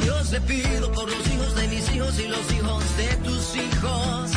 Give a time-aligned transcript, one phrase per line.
[0.00, 4.30] Adiós le pido por los hijos de mis hijos y los hijos de tus hijos.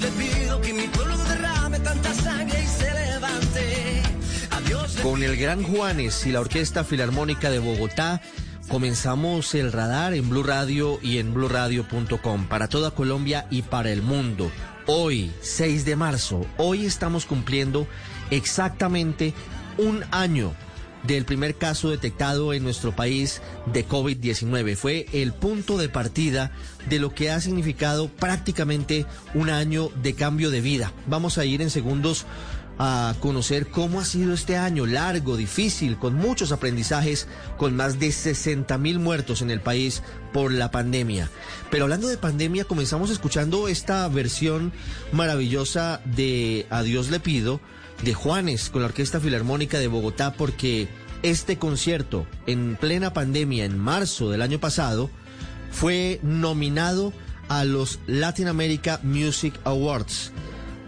[0.00, 4.02] Le pido que mi pueblo derrame tanta sangre y se levante.
[5.02, 8.20] Con el Gran Juanes y la Orquesta Filarmónica de Bogotá
[8.68, 14.02] comenzamos el radar en Blue Radio y en bluradio.com para toda Colombia y para el
[14.02, 14.50] mundo.
[14.86, 17.86] Hoy, 6 de marzo, hoy estamos cumpliendo
[18.30, 19.32] exactamente
[19.78, 20.54] un año
[21.06, 24.76] del primer caso detectado en nuestro país de COVID-19.
[24.76, 26.52] Fue el punto de partida
[26.88, 30.92] de lo que ha significado prácticamente un año de cambio de vida.
[31.06, 32.26] Vamos a ir en segundos
[32.78, 38.10] a conocer cómo ha sido este año largo, difícil, con muchos aprendizajes, con más de
[38.10, 41.30] 60 mil muertos en el país por la pandemia.
[41.70, 44.72] Pero hablando de pandemia, comenzamos escuchando esta versión
[45.12, 47.60] maravillosa de Adiós le pido
[48.04, 50.88] de Juanes con la Orquesta Filarmónica de Bogotá porque
[51.22, 55.10] este concierto en plena pandemia en marzo del año pasado
[55.70, 57.14] fue nominado
[57.48, 60.32] a los Latin America Music Awards,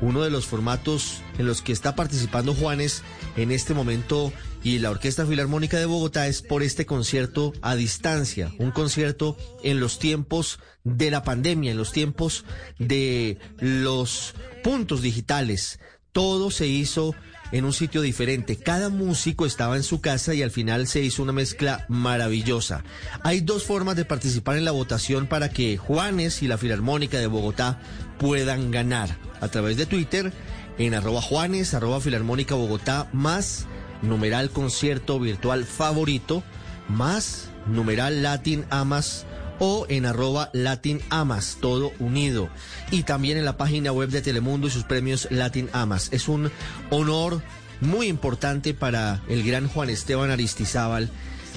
[0.02, 3.02] uno de los formatos en los que está participando Juanes
[3.36, 4.30] en este momento
[4.62, 9.80] y la Orquesta Filarmónica de Bogotá es por este concierto a distancia, un concierto en
[9.80, 12.44] los tiempos de la pandemia, en los tiempos
[12.78, 15.78] de los puntos digitales,
[16.16, 17.14] todo se hizo
[17.52, 18.56] en un sitio diferente.
[18.56, 22.84] Cada músico estaba en su casa y al final se hizo una mezcla maravillosa.
[23.22, 27.26] Hay dos formas de participar en la votación para que Juanes y la Filarmónica de
[27.26, 27.80] Bogotá
[28.16, 29.14] puedan ganar.
[29.42, 30.32] A través de Twitter,
[30.78, 33.66] en arroba Juanes, arroba Filarmónica Bogotá, más
[34.00, 36.42] numeral concierto virtual favorito,
[36.88, 39.26] más numeral Latin Amas
[39.58, 42.48] o en arroba Latin Amas, todo unido.
[42.90, 46.08] Y también en la página web de Telemundo y sus premios Latin Amas.
[46.12, 46.50] Es un
[46.90, 47.42] honor
[47.80, 51.10] muy importante para el gran Juan Esteban Aristizábal,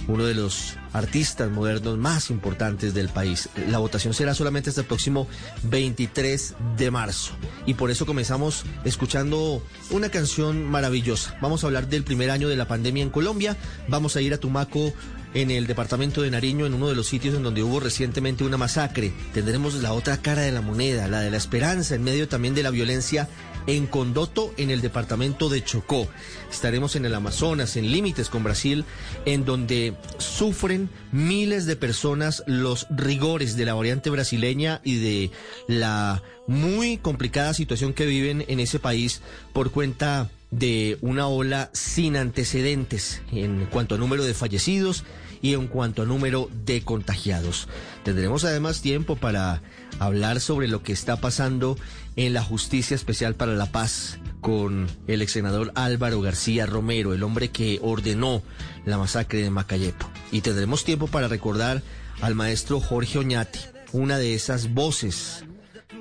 [0.08, 3.50] uno de los artistas modernos más importantes del país.
[3.67, 5.27] La votación será solamente hasta el próximo
[5.64, 7.33] 23 de marzo.
[7.66, 11.38] Y por eso comenzamos escuchando una canción maravillosa.
[11.42, 13.58] Vamos a hablar del primer año de la pandemia en Colombia.
[13.88, 14.93] Vamos a ir a Tumaco
[15.34, 18.58] en el departamento de Nariño, en uno de los sitios en donde hubo recientemente una
[18.58, 19.14] masacre.
[19.34, 22.64] Tendremos la otra cara de la moneda, la de la esperanza, en medio también de
[22.64, 23.28] la violencia
[23.68, 26.08] en Condoto, en el departamento de Chocó.
[26.52, 28.86] Estaremos en el Amazonas, en límites con Brasil,
[29.26, 35.32] en donde sufren miles de personas los rigores de la variante brasileña y de
[35.68, 39.22] la muy complicada situación que viven en ese país
[39.54, 45.04] por cuenta de una ola sin antecedentes en cuanto a número de fallecidos
[45.42, 47.67] y en cuanto a número de contagiados.
[48.04, 49.61] Tendremos además tiempo para
[49.99, 51.77] hablar sobre lo que está pasando
[52.15, 57.23] en la Justicia Especial para la Paz con el ex senador Álvaro García Romero, el
[57.23, 58.42] hombre que ordenó
[58.86, 60.09] la masacre de Macayepo.
[60.32, 61.82] Y tendremos tiempo para recordar
[62.21, 63.59] al maestro Jorge Oñati,
[63.93, 65.45] una de esas voces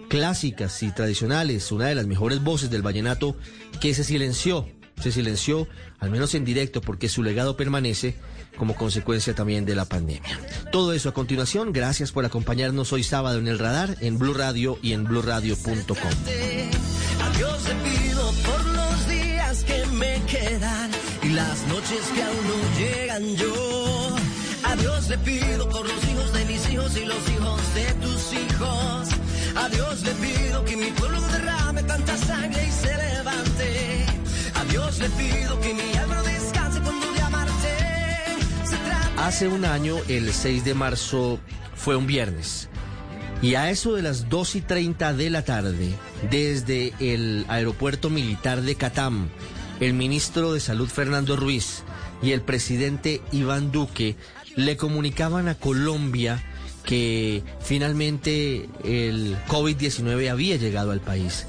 [0.08, 3.36] clásicas y tradicionales, una de las mejores voces del vallenato
[3.80, 4.68] que se silenció,
[5.00, 5.68] se silenció,
[6.00, 8.16] al menos en directo, porque su legado permanece
[8.56, 10.38] como consecuencia también de la pandemia.
[10.72, 14.78] Todo eso a continuación, gracias por acompañarnos hoy sábado en el radar, en Blue Radio
[14.82, 15.96] y en bluradio.com.
[17.20, 20.90] Adiós le pido por los días que me quedan
[21.22, 24.16] y las noches que aún no llegan yo.
[24.64, 29.07] Adiós le pido por los hijos de mis hijos y los hijos de tus hijos.
[29.64, 34.06] Adiós le pido que mi pueblo derrame tanta sangre y se levante.
[34.54, 37.68] Adiós le pido que mi alma descanse cuando de amarte.
[39.16, 41.40] Hace un año, el 6 de marzo,
[41.74, 42.68] fue un viernes.
[43.42, 45.94] Y a eso de las 2 y 30 de la tarde,
[46.30, 49.28] desde el aeropuerto militar de Catam,
[49.80, 51.82] el ministro de Salud Fernando Ruiz
[52.22, 54.16] y el presidente Iván Duque
[54.56, 56.42] le comunicaban a Colombia
[56.88, 61.46] que finalmente el COVID-19 había llegado al país.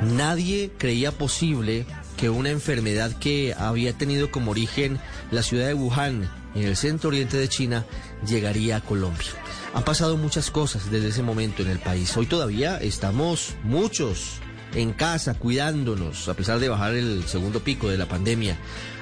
[0.00, 1.84] Nadie creía posible
[2.16, 4.98] que una enfermedad que había tenido como origen
[5.30, 7.84] la ciudad de Wuhan, en el centro oriente de China,
[8.26, 9.28] llegaría a Colombia.
[9.74, 12.16] Han pasado muchas cosas desde ese momento en el país.
[12.16, 14.40] Hoy todavía estamos muchos
[14.74, 18.56] en casa cuidándonos a pesar de bajar el segundo pico de la pandemia.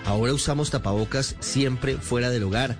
[0.04, 2.78] Ahora usamos tapabocas siempre fuera del hogar.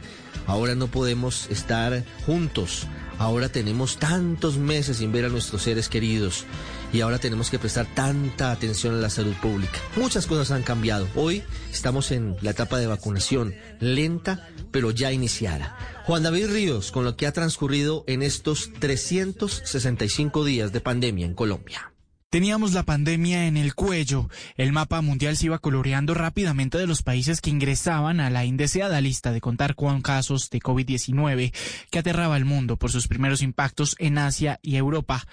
[0.49, 2.87] Ahora no podemos estar juntos.
[3.19, 6.47] Ahora tenemos tantos meses sin ver a nuestros seres queridos
[6.91, 9.79] y ahora tenemos que prestar tanta atención a la salud pública.
[9.97, 11.07] Muchas cosas han cambiado.
[11.15, 15.77] Hoy estamos en la etapa de vacunación, lenta pero ya iniciada.
[16.07, 21.35] Juan David Ríos, con lo que ha transcurrido en estos 365 días de pandemia en
[21.35, 21.93] Colombia.
[22.31, 24.29] Teníamos la pandemia en el cuello.
[24.59, 29.01] El mapa mundial se iba coloreando rápidamente de los países que ingresaban a la indeseada
[29.01, 31.55] lista de contar con casos de COVID-19
[31.91, 35.27] que aterraba al mundo por sus primeros impactos en Asia y Europa.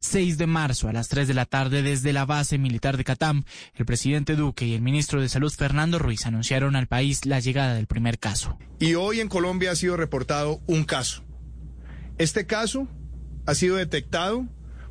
[0.00, 3.44] 6 de marzo a las 3 de la tarde desde la base militar de Catam,
[3.76, 7.74] el presidente Duque y el ministro de Salud Fernando Ruiz anunciaron al país la llegada
[7.74, 8.58] del primer caso.
[8.80, 11.22] Y hoy en Colombia ha sido reportado un caso.
[12.18, 12.88] Este caso
[13.46, 14.48] ha sido detectado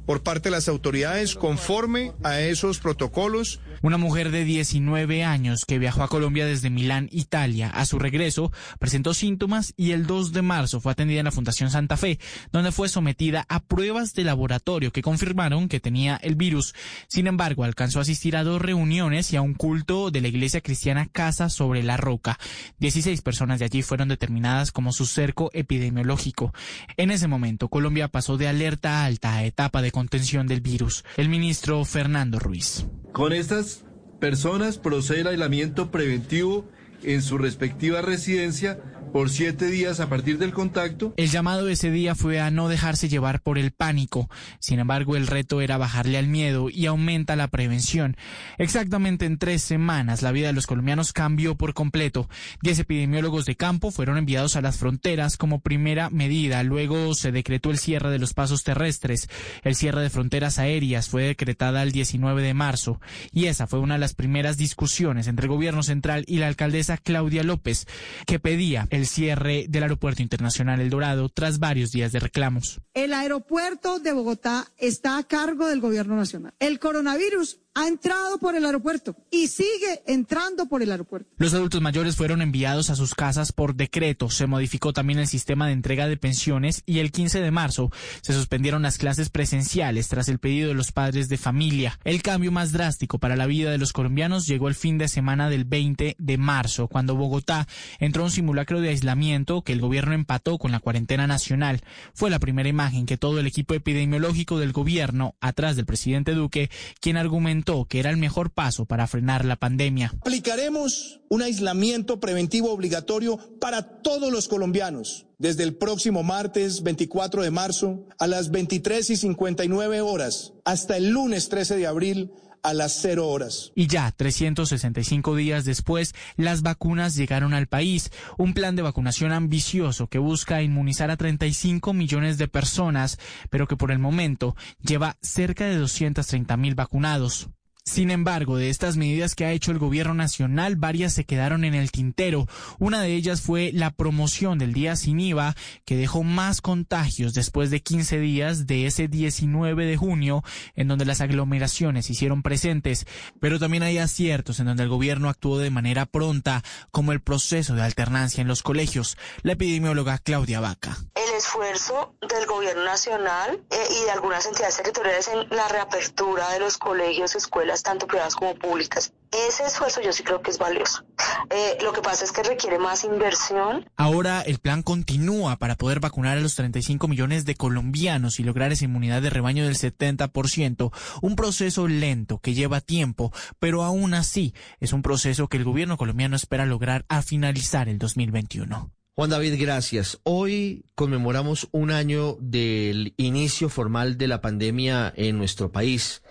[0.09, 3.59] por parte de las autoridades conforme a esos protocolos.
[3.83, 8.51] Una mujer de 19 años que viajó a Colombia desde Milán, Italia, a su regreso
[8.79, 12.17] presentó síntomas y el 2 de marzo fue atendida en la Fundación Santa Fe,
[12.51, 16.73] donde fue sometida a pruebas de laboratorio que confirmaron que tenía el virus.
[17.07, 20.61] Sin embargo, alcanzó a asistir a dos reuniones y a un culto de la iglesia
[20.61, 22.39] cristiana Casa sobre la Roca.
[22.79, 26.51] 16 personas de allí fueron determinadas como su cerco epidemiológico.
[26.97, 31.03] En ese momento, Colombia pasó de alerta alta a etapa de contención del virus.
[31.17, 32.85] El ministro Fernando Ruiz.
[33.11, 33.83] Con estas
[34.21, 36.65] personas procede el aislamiento preventivo
[37.03, 38.79] en su respectiva residencia
[39.11, 41.13] por siete días a partir del contacto.
[41.17, 44.29] El llamado ese día fue a no dejarse llevar por el pánico.
[44.59, 48.17] Sin embargo, el reto era bajarle al miedo y aumenta la prevención.
[48.57, 52.29] Exactamente en tres semanas, la vida de los colombianos cambió por completo.
[52.61, 56.63] Diez epidemiólogos de campo fueron enviados a las fronteras como primera medida.
[56.63, 59.29] Luego se decretó el cierre de los pasos terrestres.
[59.63, 62.99] El cierre de fronteras aéreas fue decretada el 19 de marzo.
[63.31, 66.97] Y esa fue una de las primeras discusiones entre el gobierno central y la alcaldesa
[66.97, 67.87] Claudia López,
[68.25, 72.81] que pedía cierre del Aeropuerto Internacional El Dorado tras varios días de reclamos.
[72.93, 76.53] El aeropuerto de Bogotá está a cargo del gobierno nacional.
[76.59, 81.29] El coronavirus ha entrado por el aeropuerto y sigue entrando por el aeropuerto.
[81.37, 84.29] Los adultos mayores fueron enviados a sus casas por decreto.
[84.29, 88.33] Se modificó también el sistema de entrega de pensiones y el 15 de marzo se
[88.33, 91.99] suspendieron las clases presenciales tras el pedido de los padres de familia.
[92.03, 95.49] El cambio más drástico para la vida de los colombianos llegó el fin de semana
[95.49, 97.67] del 20 de marzo, cuando Bogotá
[97.99, 101.81] entró a un simulacro de aislamiento que el gobierno empató con la cuarentena nacional.
[102.13, 106.69] Fue la primera imagen que todo el equipo epidemiológico del gobierno, atrás del presidente Duque,
[106.99, 110.13] quien argumentó que era el mejor paso para frenar la pandemia.
[110.21, 117.51] Aplicaremos un aislamiento preventivo obligatorio para todos los colombianos desde el próximo martes 24 de
[117.51, 122.31] marzo a las 23 y 59 horas hasta el lunes 13 de abril
[122.63, 123.71] a las cero horas.
[123.75, 128.11] Y ya, 365 días después, las vacunas llegaron al país.
[128.37, 133.17] Un plan de vacunación ambicioso que busca inmunizar a 35 millones de personas,
[133.49, 137.49] pero que por el momento lleva cerca de 230 mil vacunados.
[137.83, 141.73] Sin embargo, de estas medidas que ha hecho el gobierno nacional, varias se quedaron en
[141.73, 142.45] el tintero.
[142.77, 145.55] Una de ellas fue la promoción del día sin IVA,
[145.85, 150.43] que dejó más contagios después de 15 días de ese 19 de junio,
[150.75, 153.07] en donde las aglomeraciones se hicieron presentes.
[153.39, 157.73] Pero también hay aciertos en donde el gobierno actuó de manera pronta, como el proceso
[157.73, 159.17] de alternancia en los colegios.
[159.41, 160.97] La epidemióloga Claudia Vaca
[161.39, 166.77] esfuerzo del gobierno nacional eh, y de algunas entidades territoriales en la reapertura de los
[166.77, 169.13] colegios, escuelas, tanto privadas como públicas.
[169.47, 171.03] Ese esfuerzo yo sí creo que es valioso.
[171.49, 173.87] Eh, lo que pasa es que requiere más inversión.
[173.95, 178.71] Ahora el plan continúa para poder vacunar a los 35 millones de colombianos y lograr
[178.71, 180.91] esa inmunidad de rebaño del 70%.
[181.21, 185.97] Un proceso lento que lleva tiempo, pero aún así es un proceso que el gobierno
[185.97, 188.91] colombiano espera lograr a finalizar el 2021.
[189.19, 190.17] Juan David, gracias.
[190.23, 196.21] Hoy conmemoramos un año del inicio formal de la pandemia en nuestro país.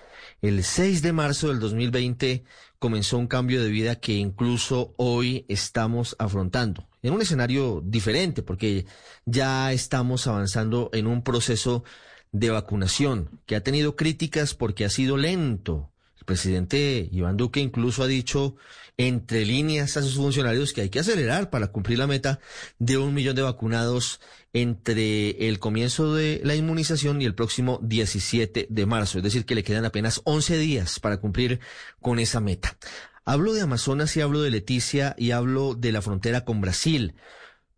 [0.41, 2.45] El 6 de marzo del 2020
[2.79, 6.87] comenzó un cambio de vida que incluso hoy estamos afrontando.
[7.03, 8.87] En un escenario diferente, porque
[9.27, 11.83] ya estamos avanzando en un proceso
[12.31, 15.91] de vacunación que ha tenido críticas porque ha sido lento.
[16.19, 18.55] El presidente Iván Duque incluso ha dicho
[18.99, 22.41] entre líneas a sus funcionarios que hay que acelerar para cumplir la meta
[22.79, 24.21] de un millón de vacunados
[24.53, 29.19] entre el comienzo de la inmunización y el próximo 17 de marzo.
[29.19, 31.61] Es decir, que le quedan apenas 11 días para cumplir
[32.03, 32.77] con esa meta.
[33.25, 37.15] Hablo de Amazonas y hablo de Leticia y hablo de la frontera con Brasil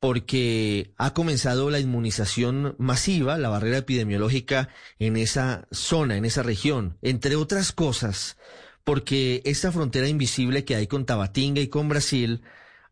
[0.01, 6.97] porque ha comenzado la inmunización masiva, la barrera epidemiológica en esa zona, en esa región,
[7.03, 8.39] entre otras cosas,
[8.85, 12.43] porque esta frontera invisible que hay con Tabatinga y con Brasil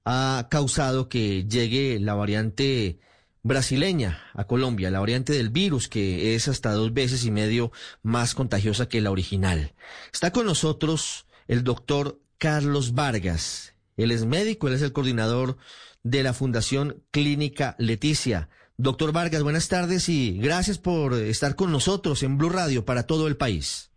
[0.04, 2.98] ha causado que llegue la variante
[3.42, 8.34] brasileña a Colombia, la variante del virus que es hasta dos veces y medio más
[8.34, 9.74] contagiosa que la original.
[10.12, 13.74] Está con nosotros el doctor Carlos Vargas.
[13.96, 15.56] Él es médico, él es el coordinador
[16.02, 18.48] de la Fundación Clínica Leticia.
[18.76, 23.26] Doctor Vargas, buenas tardes y gracias por estar con nosotros en Blue Radio para todo
[23.26, 23.87] el país.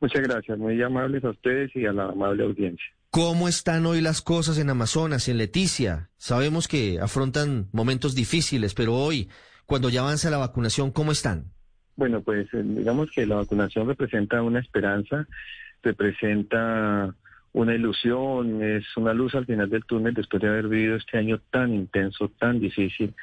[0.00, 2.86] Muchas gracias, muy amables a ustedes y a la amable audiencia.
[3.10, 6.08] ¿Cómo están hoy las cosas en Amazonas, en Leticia?
[6.16, 9.28] Sabemos que afrontan momentos difíciles, pero hoy,
[9.66, 11.52] cuando ya avanza la vacunación, ¿cómo están?
[11.96, 15.26] Bueno, pues eh, digamos que la vacunación representa una esperanza,
[15.82, 17.14] representa
[17.52, 21.38] una ilusión, es una luz al final del túnel después de haber vivido este año
[21.50, 23.14] tan intenso, tan difícil,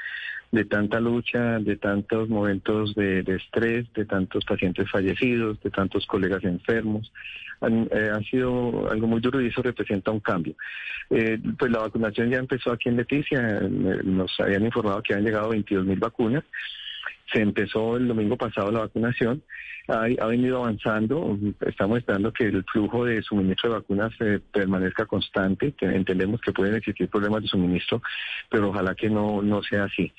[0.51, 6.43] de tanta lucha, de tantos momentos de, estrés, de tantos pacientes fallecidos, de tantos colegas
[6.43, 7.11] enfermos.
[7.61, 10.55] Han, eh, ha sido algo muy duro y eso representa un cambio.
[11.09, 13.41] Eh, pues la vacunación ya empezó aquí en Leticia,
[14.03, 16.43] nos habían informado que han llegado 22 mil vacunas.
[17.31, 19.43] Se empezó el domingo pasado la vacunación,
[19.89, 25.73] ha, venido avanzando, estamos esperando que el flujo de suministro de vacunas eh, permanezca constante,
[25.81, 28.01] entendemos que pueden existir problemas de suministro,
[28.49, 30.11] pero ojalá que no, no sea así.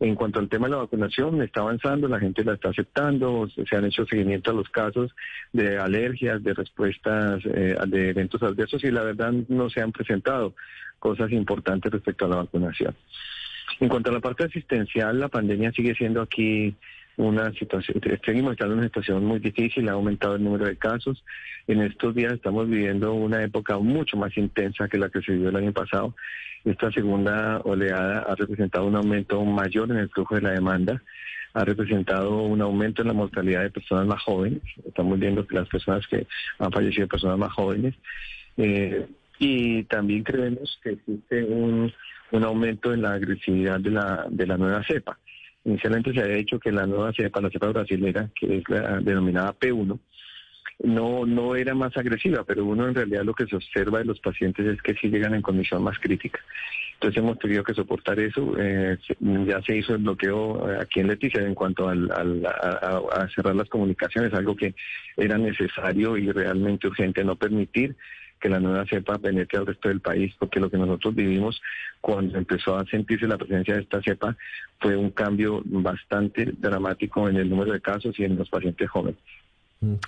[0.00, 3.76] En cuanto al tema de la vacunación, está avanzando, la gente la está aceptando, se
[3.76, 5.10] han hecho seguimiento a los casos
[5.52, 10.54] de alergias, de respuestas eh, de eventos adversos y la verdad no se han presentado
[11.00, 12.94] cosas importantes respecto a la vacunación.
[13.80, 16.74] En cuanto a la parte asistencial, la pandemia sigue siendo aquí
[17.16, 21.24] una situación, seguimos estando en una situación muy difícil, ha aumentado el número de casos.
[21.66, 25.48] En estos días estamos viviendo una época mucho más intensa que la que se vivió
[25.48, 26.14] el año pasado.
[26.64, 31.02] Esta segunda oleada ha representado un aumento mayor en el flujo de la demanda,
[31.54, 34.62] ha representado un aumento en la mortalidad de personas más jóvenes.
[34.86, 36.26] Estamos viendo que las personas que
[36.58, 37.94] han fallecido, personas más jóvenes.
[38.56, 39.06] Eh,
[39.40, 41.92] y también creemos que existe un
[42.32, 45.18] un aumento en la agresividad de la, de la nueva cepa.
[45.64, 49.54] Inicialmente se había dicho que la nueva cepa, la cepa brasilera, que es la denominada
[49.58, 49.98] P1,
[50.84, 54.20] no, no era más agresiva, pero uno en realidad lo que se observa de los
[54.20, 56.40] pacientes es que sí llegan en condición más crítica.
[56.94, 58.54] Entonces hemos tenido que soportar eso.
[58.58, 63.68] Eh, ya se hizo el bloqueo eh, aquí en Leticia en cuanto a cerrar las
[63.68, 64.74] comunicaciones, algo que
[65.16, 67.96] era necesario y realmente urgente no permitir
[68.40, 71.60] que la nueva cepa penetre al resto del país, porque lo que nosotros vivimos
[72.00, 74.36] cuando empezó a sentirse la presencia de esta cepa
[74.80, 79.20] fue un cambio bastante dramático en el número de casos y en los pacientes jóvenes.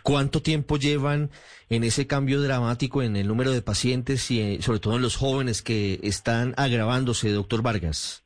[0.02, 1.30] ¿Cuánto tiempo llevan
[1.68, 5.16] en ese cambio dramático en el número de pacientes y eh, sobre todo en los
[5.16, 8.24] jóvenes que están agravándose, doctor Vargas?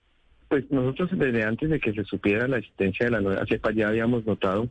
[0.55, 3.89] Pues nosotros desde antes de que se supiera la existencia de la nueva cepa ya
[3.89, 4.69] habíamos notado,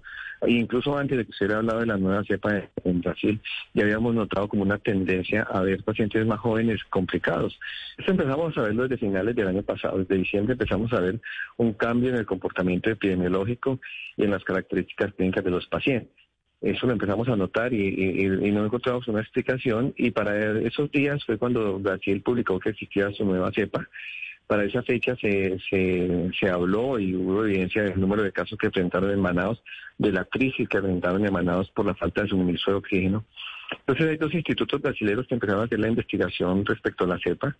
[0.47, 3.41] incluso antes de que se hubiera hablado de la nueva cepa en Brasil,
[3.73, 7.59] ya habíamos notado como una tendencia a ver pacientes más jóvenes complicados.
[7.97, 11.19] Esto empezamos a verlo desde finales del año pasado, desde diciembre empezamos a ver
[11.57, 13.81] un cambio en el comportamiento epidemiológico
[14.15, 16.13] y en las características clínicas de los pacientes.
[16.61, 21.25] Eso lo empezamos a notar y, y, no encontramos una explicación y para esos días
[21.25, 23.85] fue cuando Brasil publicó que existía su nueva cepa
[24.47, 28.67] para esa fecha se, se, se habló y hubo evidencia del número de casos que
[28.67, 29.61] enfrentaron en Manaus,
[29.97, 33.25] de la crisis que enfrentaron en Manaus por la falta de suministro de oxígeno.
[33.71, 37.55] Entonces hay dos institutos brasileños que empezaron a hacer la investigación respecto a la cepa.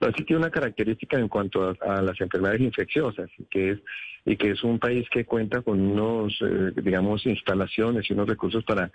[0.00, 3.78] Brasil tiene una característica en cuanto a, las enfermedades infecciosas, que es
[4.24, 8.62] y que es un país que cuenta con unos, eh, digamos, instalaciones y unos recursos
[8.64, 8.90] para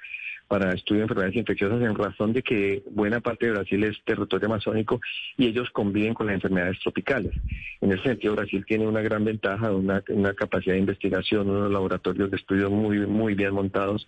[0.48, 4.48] para estudio de enfermedades infecciosas en razón de que buena parte de Brasil es territorio
[4.48, 5.02] amazónico
[5.38, 7.34] y ellos conviven con las enfermedades tropicales.
[7.82, 12.30] En ese sentido, Brasil tiene una gran ventaja, una, una capacidad de investigación, unos laboratorios
[12.30, 14.08] de estudio muy, muy bien montados.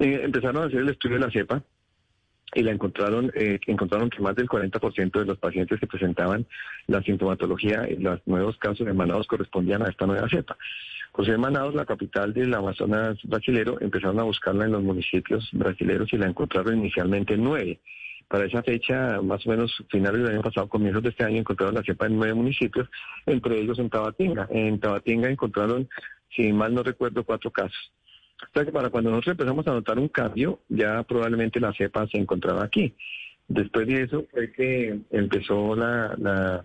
[0.00, 1.62] Eh, empezaron a hacer el estudio de la cepa
[2.54, 6.46] y la encontraron, eh, encontraron que más del 40% de los pacientes que presentaban
[6.86, 10.56] la sintomatología en los nuevos casos emanados correspondían a esta nueva cepa.
[11.12, 16.16] José Manaus, la capital del Amazonas brasilero, empezaron a buscarla en los municipios brasileros y
[16.16, 17.80] la encontraron inicialmente en nueve.
[18.26, 21.74] Para esa fecha, más o menos finales del año pasado, comienzos de este año, encontraron
[21.74, 22.88] la cepa en nueve municipios,
[23.26, 24.48] entre ellos en Tabatinga.
[24.50, 25.88] En Tabatinga encontraron,
[26.34, 27.92] si mal no recuerdo, cuatro casos.
[28.52, 32.64] Que para cuando nosotros empezamos a notar un cambio, ya probablemente la cepa se encontraba
[32.64, 32.94] aquí.
[33.46, 36.64] Después de eso fue que empezó la,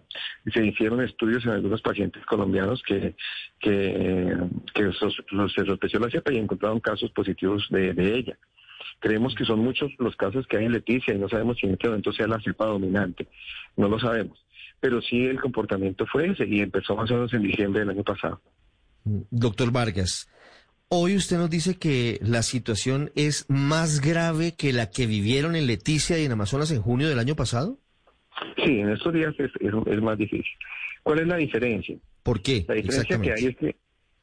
[0.54, 3.16] se hicieron estudios en algunos pacientes colombianos que,
[3.60, 4.38] que,
[4.74, 8.38] que se sospechó la cepa y encontraron casos positivos de, de ella.
[9.00, 11.74] Creemos que son muchos los casos que hay en Leticia y no sabemos si en
[11.74, 13.28] este momento sea la cepa dominante.
[13.78, 14.44] No lo sabemos.
[14.80, 18.04] Pero sí el comportamiento fue ese y empezó más o menos en diciembre del año
[18.04, 18.42] pasado.
[19.04, 20.28] Doctor Vargas,
[20.88, 25.66] Hoy usted nos dice que la situación es más grave que la que vivieron en
[25.66, 27.80] Leticia y en Amazonas en junio del año pasado.
[28.58, 30.46] Sí, en estos días es, es, más difícil.
[31.02, 31.98] ¿Cuál es la diferencia?
[32.22, 32.66] ¿Por qué?
[32.68, 33.76] La diferencia que hay es que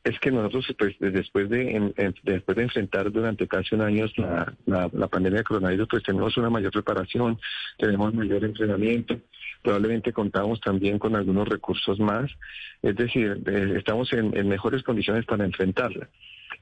[0.04, 1.92] es que nosotros pues, después de
[2.24, 6.50] después de enfrentar durante casi un año la, la, pandemia de coronavirus pues tenemos una
[6.50, 7.38] mayor preparación
[7.78, 9.16] tenemos mayor entrenamiento
[9.62, 12.28] probablemente contamos también con algunos recursos más
[12.82, 16.08] es decir eh, estamos en, en mejores condiciones para enfrentarla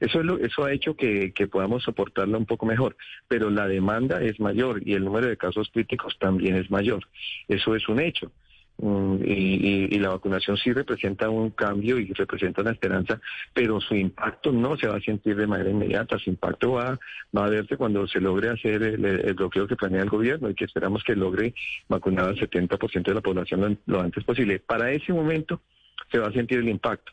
[0.01, 4.19] Eso, es lo, eso ha hecho que, podamos soportarla un poco mejor, pero la demanda
[4.19, 7.07] es mayor y el número de casos críticos también es mayor.
[7.47, 8.31] Eso es un hecho.
[8.79, 13.21] Mm, y, la vacunación sí representa un cambio y representa una esperanza,
[13.53, 16.97] pero su impacto no se va a sentir de manera inmediata, su impacto va,
[17.35, 21.03] a verse cuando se logre hacer el, bloqueo que planea el gobierno y que esperamos
[21.03, 21.53] que logre
[21.87, 24.57] vacunar al 70% de la población lo antes posible.
[24.57, 25.61] Para ese momento
[26.11, 27.11] se va a sentir el impacto.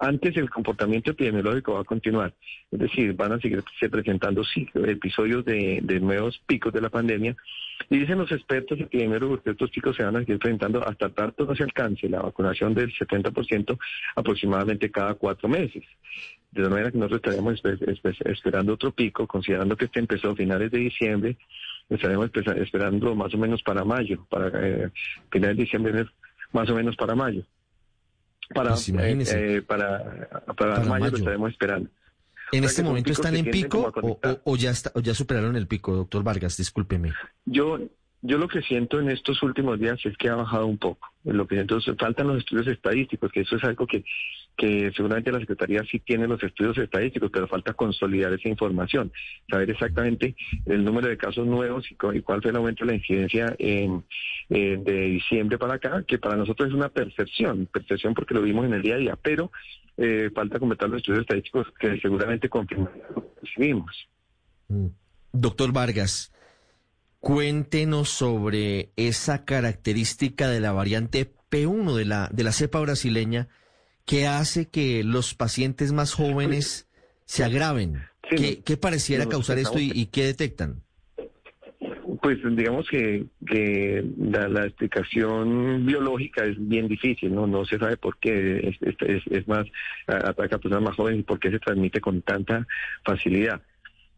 [0.00, 2.32] Antes el comportamiento epidemiológico va a continuar,
[2.70, 4.42] es decir, van a seguir se presentando
[4.74, 7.36] episodios de, nuevos picos de la pandemia.
[7.90, 11.46] Y dicen los expertos epidemiólogos que estos picos se van a seguir presentando hasta tanto
[11.46, 13.76] no se alcance la vacunación del 70%
[14.14, 15.82] aproximadamente cada cuatro meses.
[16.52, 17.60] De la manera que nosotros estaríamos
[18.24, 21.36] esperando otro pico, considerando que este empezó a finales de diciembre,
[21.88, 24.90] estaremos esperando más o menos para mayo, para eh,
[25.30, 26.06] finales de diciembre,
[26.52, 27.44] más o menos para mayo.
[28.54, 31.90] Para, pues eh, eh, para, para, mayo, lo estaremos esperando.
[32.52, 33.92] ¿En este momento están en pico
[34.44, 36.56] o, ya está, o ya superaron el pico, doctor Vargas?
[36.56, 37.12] Discúlpeme.
[37.44, 37.78] Yo,
[38.22, 41.08] yo lo que siento en estos últimos días es que ha bajado un poco.
[41.24, 44.02] Lo que entonces faltan los estudios estadísticos, que eso es algo que,
[44.58, 49.12] que seguramente la Secretaría sí tiene los estudios estadísticos, pero falta consolidar esa información,
[49.48, 50.34] saber exactamente
[50.66, 54.04] el número de casos nuevos y, cuál fue el aumento de la incidencia en,
[54.48, 58.74] de diciembre para acá, que para nosotros es una percepción, percepción porque lo vimos en
[58.74, 59.52] el día a día, pero
[59.96, 62.50] eh, falta completar los estudios estadísticos que seguramente
[63.40, 64.08] recibimos.
[64.66, 64.86] Mm.
[65.32, 66.32] Doctor Vargas,
[67.20, 73.46] cuéntenos sobre esa característica de la variante P1 de la, de la cepa brasileña
[74.08, 76.88] que hace que los pacientes más jóvenes
[77.26, 77.98] se agraven.
[78.22, 80.82] ¿Qué, pareciera causar esto y, qué detectan?
[82.22, 87.46] Pues digamos que, que la, explicación biológica es bien difícil, ¿no?
[87.46, 89.66] No se sabe por qué es, es más,
[90.06, 92.66] ataca a personas más jóvenes y por qué se transmite con tanta
[93.04, 93.60] facilidad.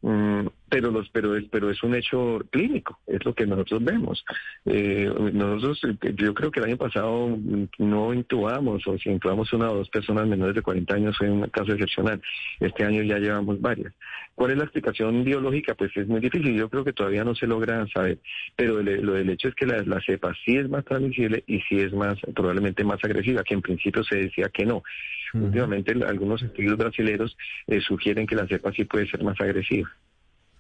[0.03, 4.25] Mm, pero los pero es pero es un hecho clínico es lo que nosotros vemos.
[4.65, 5.81] Eh, nosotros
[6.15, 7.37] yo creo que el año pasado
[7.79, 11.43] no intubamos o si intubamos una o dos personas menores de 40 años fue un
[11.49, 12.23] caso excepcional.
[12.61, 13.93] Este año ya llevamos varias.
[14.37, 17.47] Cuál es la explicación biológica pues es muy difícil yo creo que todavía no se
[17.47, 18.19] logra saber
[18.55, 21.81] pero lo del hecho es que la, la cepa sí es más transmisible y sí
[21.81, 24.83] es más probablemente más agresiva que en principio se decía que no.
[25.35, 29.91] Últimamente algunos estudios brasileños eh, sugieren que la cepa sí puede ser más agresiva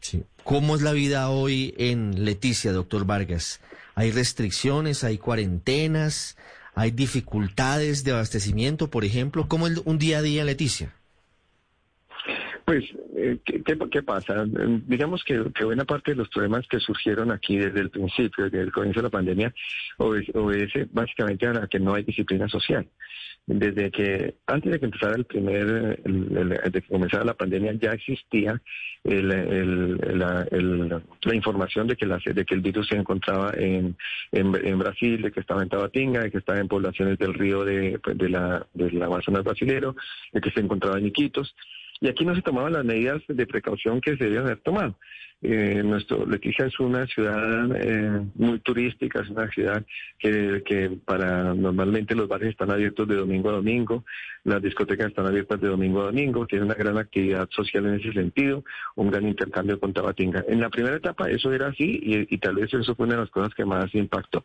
[0.00, 0.24] Sí.
[0.44, 3.60] ¿Cómo es la vida hoy en Leticia, doctor Vargas?
[3.94, 6.36] ¿Hay restricciones, hay cuarentenas,
[6.74, 9.46] hay dificultades de abastecimiento, por ejemplo?
[9.48, 10.94] ¿Cómo es un día a día en Leticia?
[12.64, 12.84] Pues,
[13.16, 14.44] eh, ¿qué, pasa?
[14.86, 18.72] Digamos que, buena parte de los problemas que surgieron aquí desde el principio, desde el
[18.72, 19.54] comienzo de la pandemia,
[19.98, 22.86] obedece básicamente a que no hay disciplina social
[23.52, 28.60] desde que antes de que empezara el primer, de que comenzara la pandemia, ya existía
[29.02, 30.46] la,
[31.34, 33.96] información de que, la, de que el virus se encontraba en,
[34.30, 37.98] en, Brasil, de que estaba en Tabatinga, de que estaba en poblaciones del río de,
[37.98, 38.98] pues, de la, del
[39.42, 39.96] brasilero,
[40.32, 41.54] de que se encontraba en Iquitos.
[42.00, 44.96] Y aquí no se tomaban las medidas de precaución que se debían haber tomado.
[45.42, 49.82] Eh, nuestro Leticia es una ciudad eh, muy turística, es una ciudad
[50.18, 54.04] que, que para normalmente los bares están abiertos de domingo a domingo,
[54.44, 58.12] las discotecas están abiertas de domingo a domingo, tiene una gran actividad social en ese
[58.12, 58.64] sentido,
[58.96, 60.44] un gran intercambio con Tabatinga.
[60.46, 63.22] En la primera etapa eso era así y, y tal vez eso fue una de
[63.22, 64.44] las cosas que más impactó.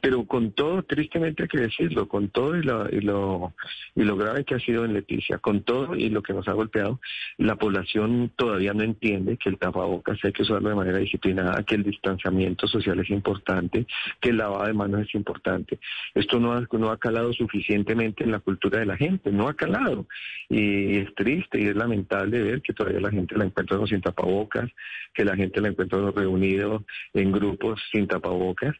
[0.00, 4.54] Pero con todo, tristemente hay que decirlo, con todo y lo, y lo, grave que
[4.54, 7.00] ha sido en Leticia, con todo y lo que nos ha golpeado,
[7.38, 11.76] la población todavía no entiende que el tapabocas hay que usarlo de manera disciplinada, que
[11.76, 13.86] el distanciamiento social es importante,
[14.20, 15.78] que el lavado de manos es importante.
[16.14, 19.54] Esto no ha, no ha calado suficientemente en la cultura de la gente, no ha
[19.54, 20.06] calado.
[20.48, 24.70] Y es triste y es lamentable ver que todavía la gente la encuentra sin tapabocas,
[25.14, 28.74] que la gente la encuentra reunido en grupos sin tapabocas.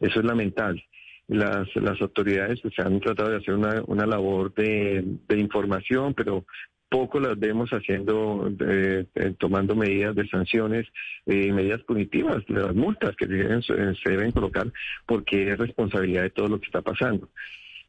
[0.00, 0.84] Eso es lamentable.
[1.28, 6.44] Las, las autoridades se han tratado de hacer una, una labor de, de información, pero
[6.88, 9.06] poco las vemos haciendo, eh,
[9.38, 10.86] tomando medidas de sanciones,
[11.26, 14.72] eh, medidas punitivas, las multas que se deben colocar
[15.04, 17.28] porque es responsabilidad de todo lo que está pasando.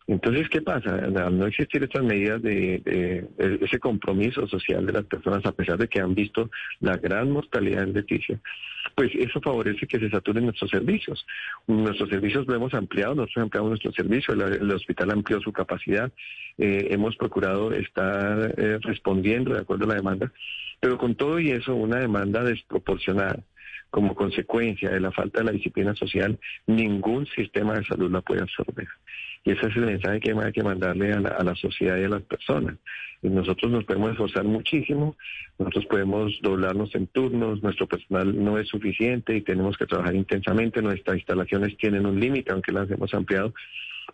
[0.07, 0.95] Entonces, ¿qué pasa?
[0.95, 5.89] Al no existir estas medidas de, ese compromiso social de las personas, a pesar de
[5.89, 8.39] que han visto la gran mortalidad en Leticia,
[8.95, 11.25] pues eso favorece que se saturen nuestros servicios.
[11.67, 16.09] Nuestros servicios lo hemos ampliado, nosotros ampliamos nuestro servicio, el, hospital amplió su capacidad,
[16.57, 20.31] eh, hemos procurado estar eh, respondiendo de acuerdo a la demanda,
[20.79, 23.43] pero con todo y eso, una demanda desproporcionada
[23.89, 28.41] como consecuencia de la falta de la disciplina social, ningún sistema de salud la puede
[28.41, 28.87] absorber.
[29.43, 32.21] Y ese es el mensaje que hay que mandarle a la, sociedad y a las
[32.23, 32.75] personas.
[33.21, 35.15] Y nosotros nos podemos esforzar muchísimo,
[35.57, 40.81] nosotros podemos doblarnos en turnos, nuestro personal no es suficiente y tenemos que trabajar intensamente,
[40.81, 43.53] nuestras instalaciones tienen un límite, aunque las hemos ampliado.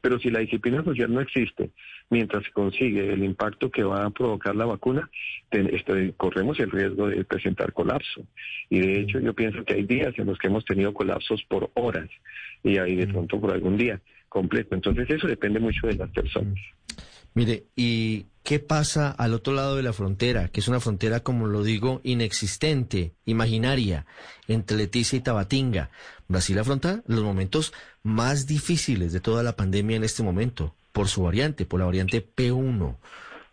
[0.01, 1.71] Pero si la disciplina social no existe,
[2.09, 5.09] mientras se consigue el impacto que va a provocar la vacuna,
[5.51, 8.25] este, corremos el riesgo de presentar colapso.
[8.69, 11.71] Y de hecho yo pienso que hay días en los que hemos tenido colapsos por
[11.75, 12.09] horas
[12.63, 14.75] y ahí de pronto por algún día completo.
[14.75, 16.59] Entonces eso depende mucho de las personas.
[17.35, 20.49] Mire, ¿y qué pasa al otro lado de la frontera?
[20.49, 24.05] Que es una frontera, como lo digo, inexistente, imaginaria,
[24.47, 25.89] entre Leticia y Tabatinga.
[26.27, 31.23] Brasil afronta los momentos más difíciles de toda la pandemia en este momento, por su
[31.23, 32.97] variante, por la variante P1.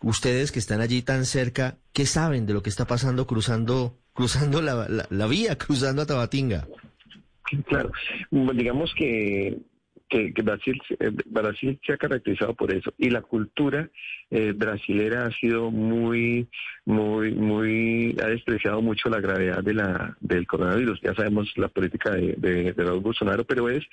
[0.02, 4.60] Ustedes que están allí tan cerca, ¿qué saben de lo que está pasando cruzando, cruzando
[4.60, 6.66] la, la vía, cruzando a Tabatinga?
[7.66, 7.90] Claro,
[8.30, 9.58] digamos que
[10.10, 13.88] que, Brasil, eh, Brasil se ha caracterizado por eso y la cultura
[14.30, 16.48] eh, brasilera ha sido muy,
[16.84, 21.00] muy, muy, ha despreciado mucho la gravedad de la, del coronavirus.
[21.00, 23.84] Ya sabemos la política de, de, de Raúl Bolsonaro, pero es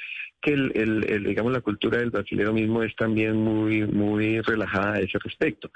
[0.41, 4.99] que el, el, digamos, la cultura del brasilero mismo es también muy, muy relajada a
[4.99, 5.71] ese respecto.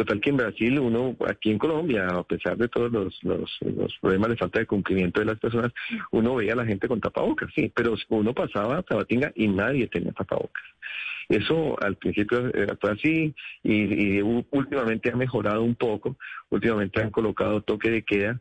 [0.00, 4.30] Total que en Brasil, uno, aquí en Colombia, a pesar de todos los, los, problemas
[4.30, 5.72] de falta de cumplimiento de las personas,
[6.10, 9.88] uno veía a la gente con tapabocas, sí, pero uno pasaba a Tabatinga y nadie
[9.88, 10.64] tenía tapabocas.
[11.28, 16.16] Eso al principio era así y, y últimamente ha mejorado un poco.
[16.48, 18.40] Últimamente han colocado toque de queda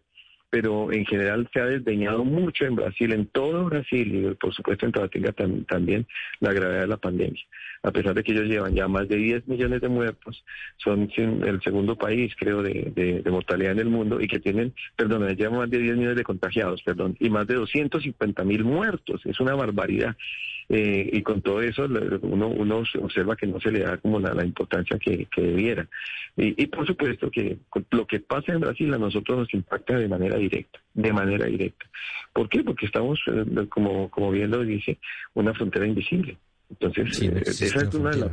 [0.49, 4.85] pero en general se ha desdeñado mucho en Brasil, en todo Brasil y por supuesto
[4.85, 5.33] en Tabatinga
[5.67, 6.07] también
[6.39, 7.41] la gravedad de la pandemia.
[7.81, 10.43] A pesar de que ellos llevan ya más de 10 millones de muertos,
[10.77, 15.59] son el segundo país, creo, de, mortalidad en el mundo y que tienen, perdón, llevan
[15.59, 19.21] más de 10 millones de contagiados, perdón, y más de 250 mil muertos.
[19.25, 20.17] Es una barbaridad.
[20.71, 21.86] Eh, y con todo eso
[22.21, 25.88] uno, uno observa que no se le da como la, importancia que, debiera.
[26.38, 27.58] Y, por supuesto que
[27.89, 31.86] lo que pasa en Brasil a nosotros nos impacta de manera directa, de manera directa.
[32.34, 32.63] ¿Por qué?
[32.63, 34.99] Porque estamos, eh, como, como bien lo dice,
[35.34, 36.38] una frontera invisible.
[36.69, 38.32] Entonces, eh, esa es una de las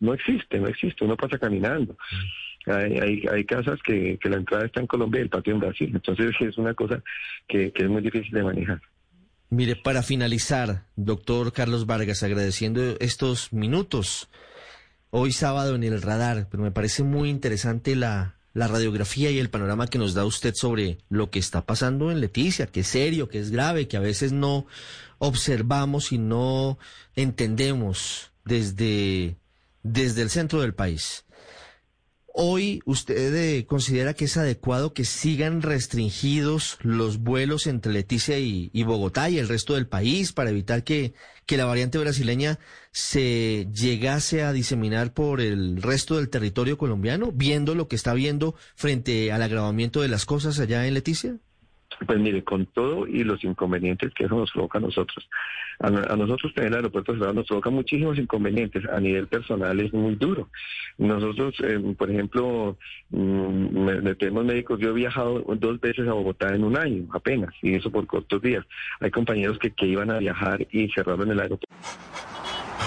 [0.00, 1.94] no existe, no existe, uno pasa caminando.
[2.66, 2.70] Mm.
[2.70, 5.90] Hay, hay, casas que, que la entrada está en Colombia y el patio en Brasil.
[5.94, 7.02] Entonces es una cosa
[7.46, 8.80] que, que es muy difícil de manejar.
[9.50, 14.28] Mire, para finalizar, doctor Carlos Vargas, agradeciendo estos minutos,
[15.10, 19.48] hoy sábado en el radar, pero me parece muy interesante la, la radiografía y el
[19.48, 23.30] panorama que nos da usted sobre lo que está pasando en Leticia, que es serio,
[23.30, 24.66] que es grave, que a veces no
[25.16, 26.78] observamos y no
[27.16, 29.36] entendemos desde,
[29.82, 31.24] desde el centro del país.
[32.40, 38.70] Hoy usted eh, considera que es adecuado que sigan restringidos los vuelos entre Leticia y,
[38.84, 41.14] Bogotá y el resto del país para evitar que,
[41.46, 42.60] que la variante brasileña
[42.92, 48.54] se llegase a diseminar por el resto del territorio colombiano, viendo lo que está viendo
[48.76, 51.38] frente al agravamiento de las cosas allá en Leticia?
[52.06, 55.28] Pues mire, con todo y los inconvenientes que eso nos provoca a nosotros.
[55.80, 58.84] A, nosotros tener el aeropuerto cerrado nos provoca muchísimos inconvenientes.
[58.86, 60.48] A nivel personal es muy duro.
[60.98, 62.76] Nosotros, eh, por ejemplo,
[63.10, 67.74] mm, tenemos médicos, yo he viajado dos veces a Bogotá en un año, apenas, y
[67.74, 68.64] eso por cortos días.
[69.00, 71.66] Hay compañeros que, que iban a viajar y cerraron el aeropuerto.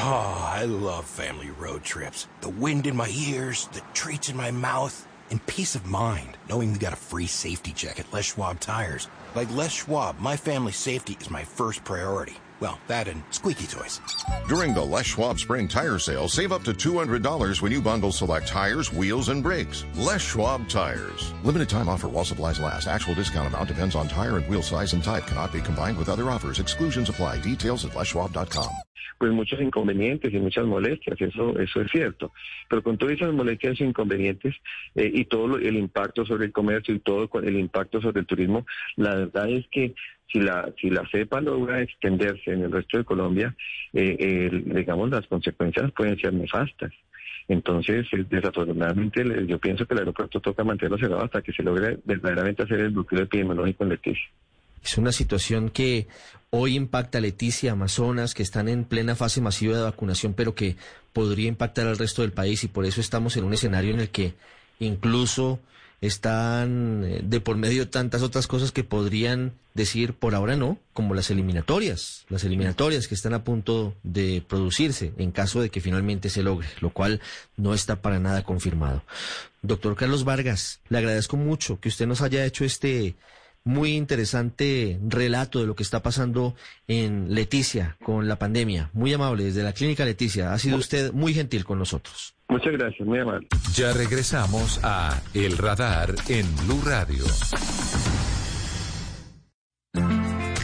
[0.04, 2.28] Oh, I love family road trips.
[2.42, 5.06] The wind in my ears, the treats in my mouth.
[5.32, 9.08] And peace of mind knowing we got a free safety check at Les Schwab Tires.
[9.34, 12.36] Like Les Schwab, my family's safety is my first priority.
[12.60, 14.00] Well, that and squeaky toys.
[14.48, 18.48] During the Les Schwab Spring Tire Sale, save up to $200 when you bundle select
[18.48, 19.84] tires, wheels, and brakes.
[19.96, 21.34] Les Schwab Tires.
[21.44, 22.88] Limited time offer while supplies last.
[22.88, 25.26] Actual discount amount depends on tire and wheel size and type.
[25.26, 26.60] Cannot be combined with other offers.
[26.60, 27.40] Exclusions apply.
[27.40, 28.70] Details at leschwab.com.
[29.22, 32.32] pues muchos inconvenientes y muchas molestias, eso, eso es cierto.
[32.68, 34.56] Pero con todas esas molestias e inconvenientes
[34.96, 38.66] eh, y todo el impacto sobre el comercio y todo el impacto sobre el turismo,
[38.96, 39.94] la verdad es que
[40.26, 43.56] si la si la cepa logra extenderse en el resto de Colombia,
[43.94, 46.92] eh, digamos las consecuencias pueden ser nefastas.
[47.48, 52.00] Entonces, eh, desafortunadamente, yo pienso que el aeropuerto toca mantenerlo cerrado hasta que se logre
[52.06, 54.30] verdaderamente hacer el bloqueo epidemiológico en Leticia.
[54.84, 56.08] Es una situación que
[56.50, 60.76] hoy impacta a Leticia, Amazonas, que están en plena fase masiva de vacunación, pero que
[61.14, 64.10] podría impactar al resto del país y por eso estamos en un escenario en el
[64.10, 64.34] que
[64.80, 65.60] incluso
[66.02, 71.14] están eh, de por medio tantas otras cosas que podrían decir por ahora no, como
[71.14, 76.30] las eliminatorias, las eliminatorias que están a punto de producirse en caso de que finalmente
[76.30, 77.22] se logre, lo cual
[77.56, 79.04] no está para nada confirmado.
[79.62, 83.16] Doctor Carlos Vargas, le agradezco mucho que usted nos haya hecho este
[83.64, 86.56] muy interesante relato de lo que está pasando
[86.88, 88.90] en Leticia con la pandemia.
[88.94, 90.54] Muy amable, desde la clínica Leticia.
[90.54, 92.36] Ha sido usted muy gentil con nosotros.
[92.50, 93.48] Muchas gracias, muy amable.
[93.74, 97.24] Ya regresamos a El Radar en Blue Radio.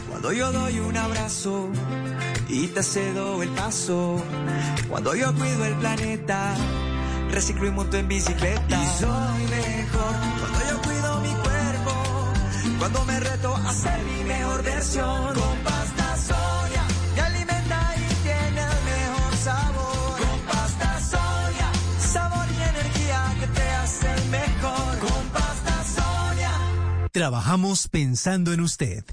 [0.08, 1.70] Cuando yo doy un abrazo
[2.48, 4.22] y te cedo el paso,
[4.88, 6.54] cuando yo cuido el planeta,
[7.30, 8.82] reciclo y monto en bicicleta.
[8.82, 10.57] Y soy mejor
[12.78, 15.34] cuando me reto a ser mi mejor versión.
[15.34, 20.18] Con pasta Sonia, me alimenta y tiene el mejor sabor.
[20.18, 24.98] Con pasta Sonia, sabor y energía que te hacen mejor.
[24.98, 26.52] Con pasta Sonia.
[27.12, 29.04] Trabajamos pensando en usted.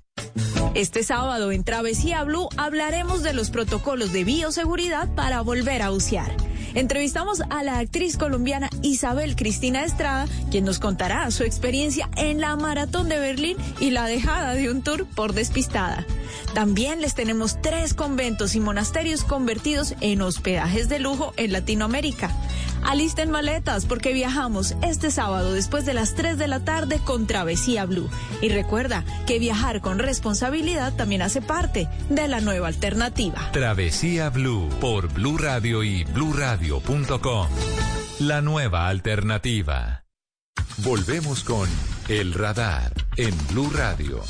[0.76, 6.36] Este sábado en Travesía Blue hablaremos de los protocolos de bioseguridad para volver a bucear.
[6.76, 12.54] Entrevistamos a la actriz colombiana Isabel Cristina Estrada, quien nos contará su experiencia en la
[12.58, 16.06] Maratón de Berlín y la dejada de un tour por despistada.
[16.54, 22.30] También les tenemos tres conventos y monasterios convertidos en hospedajes de lujo en Latinoamérica.
[22.86, 27.86] Alisten maletas porque viajamos este sábado después de las 3 de la tarde con Travesía
[27.86, 28.10] Blue.
[28.42, 33.50] Y recuerda que viajar con responsabilidad también hace parte de la nueva alternativa.
[33.52, 37.48] Travesía Blue por Blue Radio y bluradio.com.
[38.20, 40.04] La nueva alternativa.
[40.78, 41.68] Volvemos con
[42.08, 44.22] El Radar en Blue Radio.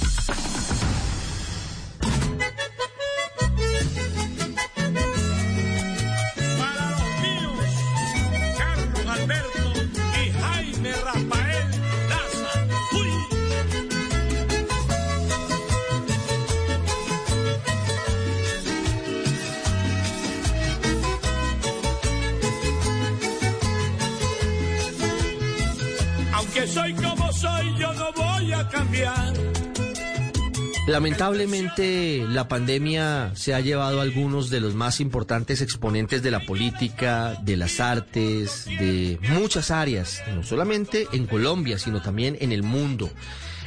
[30.88, 36.46] Lamentablemente, la pandemia se ha llevado a algunos de los más importantes exponentes de la
[36.46, 42.62] política, de las artes, de muchas áreas, no solamente en Colombia, sino también en el
[42.62, 43.10] mundo.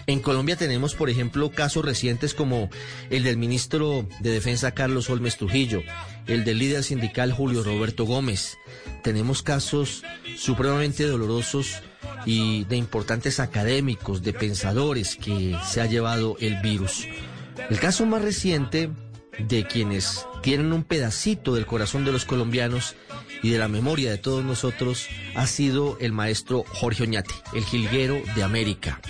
[0.06, 2.70] En Colombia tenemos, por ejemplo, casos recientes como
[3.10, 5.82] el del ministro de Defensa Carlos Olmes Trujillo,
[6.28, 8.58] el del líder sindical Julio Roberto Gómez.
[9.02, 10.04] Tenemos casos
[10.36, 11.82] supremamente dolorosos
[12.24, 17.06] y de importantes académicos, de pensadores que se ha llevado el virus.
[17.70, 18.90] El caso más reciente
[19.38, 22.96] de quienes tienen un pedacito del corazón de los colombianos
[23.42, 28.20] y de la memoria de todos nosotros ha sido el maestro Jorge Oñate, el jilguero
[28.34, 29.00] de América,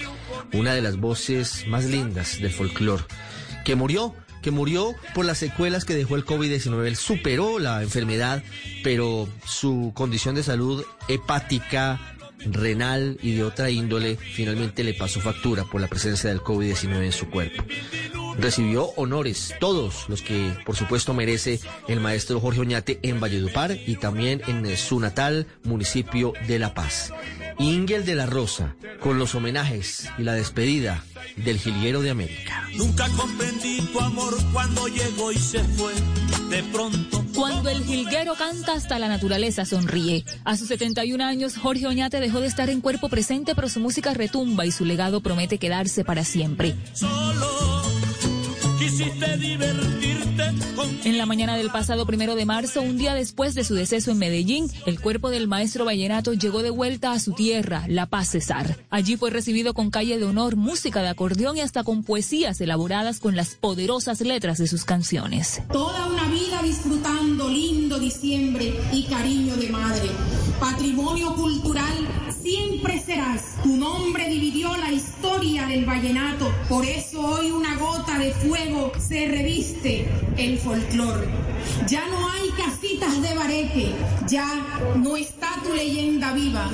[0.53, 3.05] una de las voces más lindas del folclore,
[3.65, 6.87] que murió que murió por las secuelas que dejó el COVID-19.
[6.87, 8.43] Él superó la enfermedad,
[8.85, 15.65] pero su condición de salud hepática, renal y de otra índole finalmente le pasó factura
[15.65, 17.65] por la presencia del COVID-19 en su cuerpo.
[18.39, 23.97] Recibió honores, todos los que por supuesto merece el maestro Jorge Oñate en Valledupar y
[23.97, 27.13] también en su natal municipio de La Paz.
[27.59, 31.05] Ingel de la Rosa, con los homenajes y la despedida
[31.37, 32.69] del Gilguero de América.
[32.77, 35.93] Nunca comprendí tu amor cuando llegó y se fue.
[36.51, 37.25] De pronto.
[37.35, 40.25] Cuando el jilguero canta hasta la naturaleza sonríe.
[40.45, 44.15] A sus 71 años, Jorge Oñate dejó de estar en cuerpo presente, pero su música
[44.15, 46.75] retumba y su legado promete quedarse para siempre.
[46.95, 47.83] Solo
[48.79, 50.18] quisiste divertirte con
[51.05, 54.19] En la mañana del pasado primero de marzo, un día después de su deceso en
[54.19, 58.77] Medellín, el cuerpo del maestro vallenato llegó de vuelta a su tierra, La Paz Cesar.
[58.91, 63.21] Allí fue recibido con calle de honor, música de acordeón y hasta con poesías elaboradas
[63.21, 65.63] con las poderosas letras de sus canciones.
[65.73, 70.11] Toda una vida disfrutando lindo diciembre y cariño de madre.
[70.61, 73.43] Patrimonio cultural siempre serás.
[73.63, 76.51] Tu nombre dividió la historia del vallenato.
[76.69, 80.09] Por eso hoy una gota de fuego se reviste
[80.39, 81.27] el folclore.
[81.89, 83.93] Ya no hay casitas de bareque.
[84.29, 84.47] Ya
[84.97, 86.71] no está tu leyenda viva.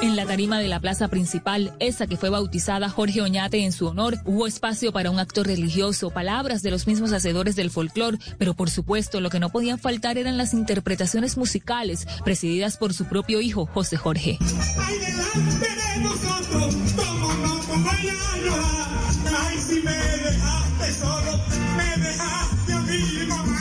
[0.00, 3.86] En la tarima de la plaza principal, esa que fue bautizada Jorge Oñate en su
[3.86, 8.54] honor, hubo espacio para un acto religioso, palabras de los mismos hacedores del folclore, pero
[8.54, 13.40] por supuesto lo que no podían faltar eran las interpretaciones musicales, presididas por su propio
[13.40, 14.38] hijo, José Jorge.
[14.86, 19.18] Ay, delante de nosotros, cómo no acompañarnos.
[19.38, 21.40] Ay, si me dejaste solo,
[21.76, 23.60] me dejaste a mí, mamá.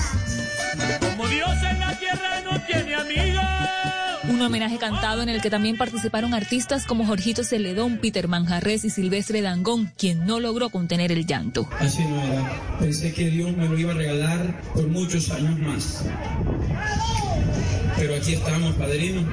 [1.00, 3.44] Como Dios en la tierra no tiene amigos.
[4.30, 8.90] Un homenaje cantado en el que también participaron artistas como Jorgito Celedón, Peter Manjarres y
[8.90, 11.68] Silvestre Dangón, quien no logró contener el llanto.
[11.80, 12.78] Así no era.
[12.80, 16.06] Pensé que Dios me lo iba a regalar por muchos años más.
[17.98, 19.26] Pero aquí estamos, padrino.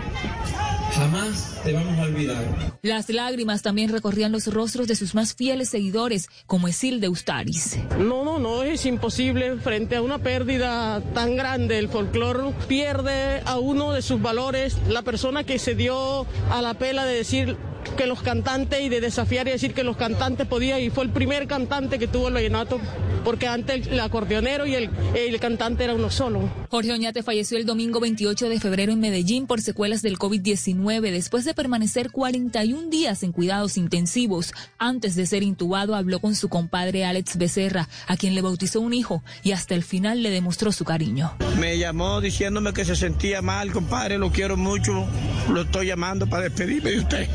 [0.94, 2.44] Jamás te vamos a olvidar.
[2.83, 7.79] Las lágrimas también recorrían los rostros de sus más fieles seguidores, como Esil de Ustaris.
[7.98, 11.79] No, no, no, es imposible frente a una pérdida tan grande.
[11.79, 14.77] El folclore pierde a uno de sus valores.
[14.88, 17.57] La persona que se dio a la pela de decir
[17.97, 21.11] que los cantantes y de desafiar y decir que los cantantes podían y fue el
[21.11, 22.81] primer cantante que tuvo el vallenato
[23.25, 26.51] porque antes el acordeonero y el, el cantante era uno solo.
[26.71, 31.45] Jorge Oñate falleció el domingo 28 de febrero en Medellín por secuelas del COVID-19 después
[31.45, 34.53] de permanecer 41 días en cuidados intensivos.
[34.79, 38.95] Antes de ser intubado habló con su compadre Alex Becerra, a quien le bautizó un
[38.95, 41.33] hijo y hasta el final le demostró su cariño.
[41.59, 45.07] Me llamó diciéndome que se sentía mal, compadre, lo quiero mucho,
[45.49, 47.29] lo estoy llamando para despedirme de usted.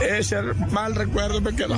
[0.00, 1.76] Ese mal recuerdo me quedó.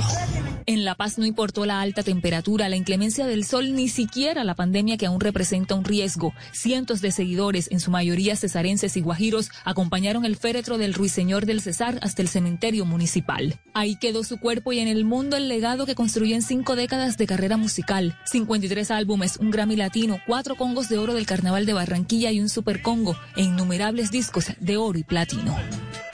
[0.67, 4.55] En La Paz no importó la alta temperatura, la inclemencia del sol, ni siquiera la
[4.55, 6.33] pandemia que aún representa un riesgo.
[6.53, 11.61] Cientos de seguidores, en su mayoría cesarenses y guajiros, acompañaron el féretro del ruiseñor del
[11.61, 13.59] Cesar hasta el cementerio municipal.
[13.75, 17.17] Ahí quedó su cuerpo y en el mundo el legado que construyó en cinco décadas
[17.17, 18.17] de carrera musical.
[18.25, 22.49] 53 álbumes, un Grammy Latino, cuatro congos de oro del Carnaval de Barranquilla y un
[22.49, 25.55] Super Congo, e innumerables discos de oro y platino.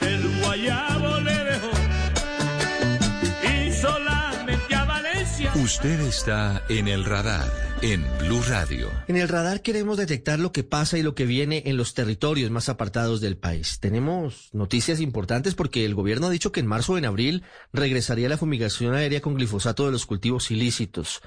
[0.00, 1.51] El guayabo le
[5.54, 7.46] Usted está en el radar
[7.82, 8.90] en Blue Radio.
[9.06, 12.50] En el radar queremos detectar lo que pasa y lo que viene en los territorios
[12.50, 13.78] más apartados del país.
[13.78, 18.30] Tenemos noticias importantes porque el gobierno ha dicho que en marzo o en abril regresaría
[18.30, 21.20] la fumigación aérea con glifosato de los cultivos ilícitos.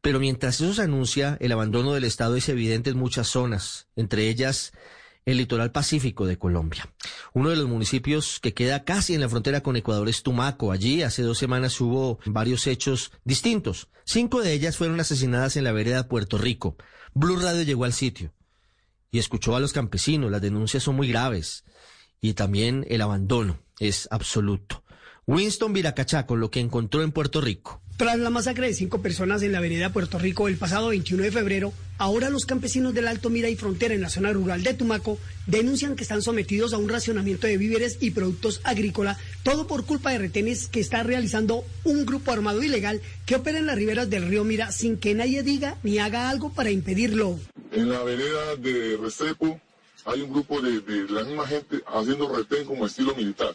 [0.00, 4.28] Pero mientras eso se anuncia, el abandono del Estado es evidente en muchas zonas, entre
[4.28, 4.72] ellas
[5.26, 6.92] el litoral pacífico de Colombia.
[7.32, 10.72] Uno de los municipios que queda casi en la frontera con Ecuador es Tumaco.
[10.72, 13.88] Allí hace dos semanas hubo varios hechos distintos.
[14.04, 16.76] Cinco de ellas fueron asesinadas en la vereda Puerto Rico.
[17.14, 18.32] Blue Radio llegó al sitio
[19.10, 20.30] y escuchó a los campesinos.
[20.30, 21.64] Las denuncias son muy graves
[22.20, 24.84] y también el abandono es absoluto.
[25.26, 27.82] Winston Viracachá con lo que encontró en Puerto Rico.
[28.00, 31.30] Tras la masacre de cinco personas en la vereda Puerto Rico el pasado 21 de
[31.30, 35.18] febrero, ahora los campesinos del Alto Mira y Frontera en la zona rural de Tumaco
[35.46, 40.12] denuncian que están sometidos a un racionamiento de víveres y productos agrícolas, todo por culpa
[40.12, 44.28] de retenes que está realizando un grupo armado ilegal que opera en las riberas del
[44.28, 47.38] río Mira sin que nadie diga ni haga algo para impedirlo.
[47.70, 49.60] En la vereda de Restrepo
[50.06, 53.54] hay un grupo de, de la misma gente haciendo retén como estilo militar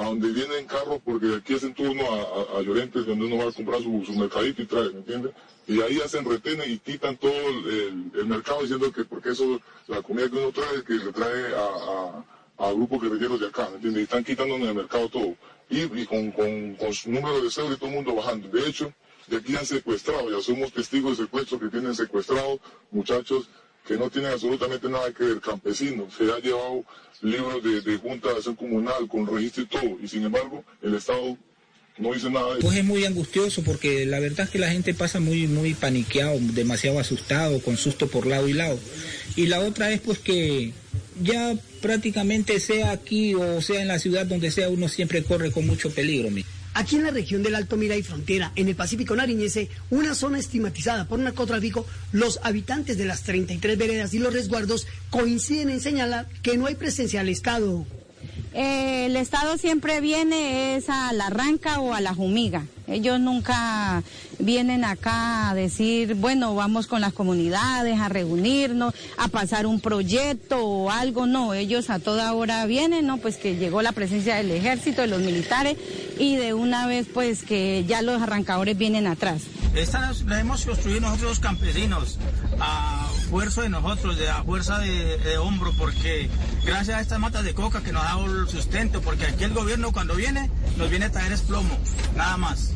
[0.00, 3.50] a donde vienen carros porque aquí hacen turno a, a, a Llorentes donde uno va
[3.50, 5.32] a comprar su, su, mercadito y trae, ¿me entiendes?
[5.66, 10.00] Y ahí hacen retenes y quitan todo el, el, mercado diciendo que porque eso, la
[10.00, 12.24] comida que uno trae, que se trae a,
[12.66, 14.00] a, grupos guerrilleros de acá, ¿me entiendes?
[14.00, 15.36] Y están quitando en el mercado todo.
[15.68, 18.48] Y, y con, con, con, su número de cédula y todo el mundo bajando.
[18.48, 18.92] De hecho,
[19.26, 22.58] de aquí han secuestrado, ya somos testigos de secuestros que tienen secuestrados
[22.90, 23.50] muchachos
[23.86, 26.84] que no tienen absolutamente nada que ver, campesinos, se ha llevado
[27.22, 30.94] libros de, de Junta de Acción Comunal con registro y todo, y sin embargo el
[30.94, 31.36] Estado
[31.98, 32.66] no dice nada de eso.
[32.66, 36.38] Pues es muy angustioso porque la verdad es que la gente pasa muy, muy paniqueado,
[36.40, 38.78] demasiado asustado, con susto por lado y lado.
[39.36, 40.72] Y la otra es pues que
[41.22, 45.66] ya prácticamente sea aquí o sea en la ciudad donde sea, uno siempre corre con
[45.66, 46.30] mucho peligro.
[46.30, 46.44] Mi.
[46.74, 50.38] Aquí en la región del Alto Mira y Frontera, en el Pacífico Nariñese, una zona
[50.38, 56.28] estigmatizada por narcotráfico, los habitantes de las 33 veredas y los resguardos coinciden en señalar
[56.42, 57.84] que no hay presencia del Estado.
[58.52, 62.64] Eh, el Estado siempre viene es a la ranca o a la jumiga.
[62.88, 64.02] Ellos nunca
[64.40, 70.64] vienen acá a decir, bueno, vamos con las comunidades a reunirnos, a pasar un proyecto
[70.64, 71.26] o algo.
[71.26, 73.18] No, ellos a toda hora vienen, ¿no?
[73.18, 75.76] Pues que llegó la presencia del ejército, de los militares
[76.20, 79.42] y de una vez pues que ya los arrancadores vienen atrás.
[79.74, 82.18] Esta la hemos construido nosotros los campesinos
[82.60, 86.28] a fuerza de nosotros, de, a fuerza de, de, hombro, porque
[86.66, 89.54] gracias a estas matas de coca que nos ha dado el sustento, porque aquí el
[89.54, 91.78] gobierno cuando viene nos viene a traer es plomo,
[92.14, 92.72] nada más.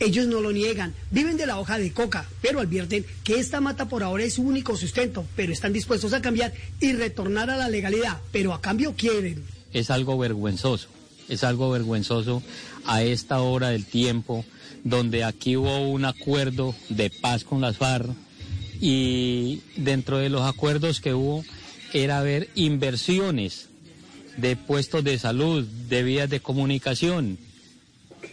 [0.00, 3.88] Ellos no lo niegan, viven de la hoja de coca, pero advierten que esta mata
[3.88, 7.68] por ahora es su único sustento, pero están dispuestos a cambiar y retornar a la
[7.68, 9.44] legalidad, pero a cambio quieren.
[9.72, 10.88] Es algo vergüenzoso,
[11.28, 12.42] es algo vergüenzoso
[12.86, 14.44] a esta hora del tiempo,
[14.82, 18.10] donde aquí hubo un acuerdo de paz con las FARC
[18.80, 21.44] y dentro de los acuerdos que hubo
[21.92, 23.68] era ver inversiones
[24.36, 27.38] de puestos de salud, de vías de comunicación,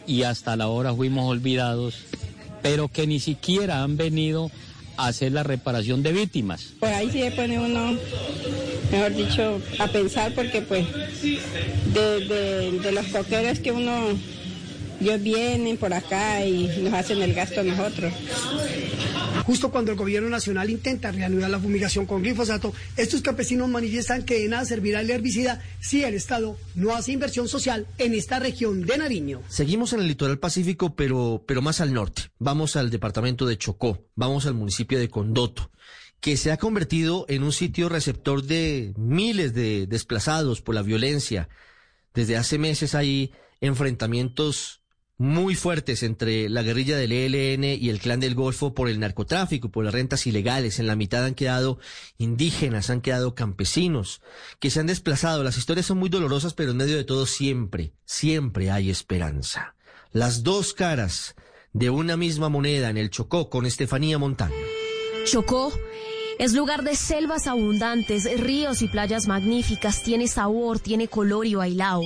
[0.08, 1.96] y hasta la hora fuimos olvidados,
[2.62, 4.52] pero que ni siquiera han venido
[5.08, 6.74] hacer la reparación de víctimas.
[6.80, 7.98] Pues ahí sí se pone uno,
[8.92, 10.86] mejor dicho, a pensar porque pues
[11.94, 14.10] de, de, los coqueros que uno,
[15.00, 18.14] ellos vienen por acá y nos hacen el gasto a nosotros.
[19.46, 24.40] Justo cuando el gobierno nacional intenta reanudar la fumigación con glifosato, estos campesinos manifiestan que
[24.40, 28.86] de nada servirá el herbicida si el Estado no hace inversión social en esta región
[28.86, 29.42] de Nariño.
[29.50, 32.24] Seguimos en el litoral pacífico, pero, pero más al norte.
[32.40, 35.72] Vamos al departamento de Chocó, vamos al municipio de Condoto
[36.22, 41.50] que se ha convertido en un sitio receptor de miles de desplazados por la violencia.
[42.14, 44.81] Desde hace meses hay enfrentamientos
[45.22, 49.70] muy fuertes entre la guerrilla del ELN y el clan del Golfo por el narcotráfico,
[49.70, 50.80] por las rentas ilegales.
[50.80, 51.78] En la mitad han quedado
[52.18, 54.24] indígenas, han quedado campesinos,
[54.60, 55.44] que se han desplazado.
[55.44, 59.76] Las historias son muy dolorosas, pero en medio de todo siempre, siempre hay esperanza.
[60.12, 61.36] Las dos caras
[61.72, 64.56] de una misma moneda en el Chocó con Estefanía Montano.
[65.26, 65.72] Chocó
[66.40, 72.02] es lugar de selvas abundantes, ríos y playas magníficas, tiene sabor, tiene color y bailao.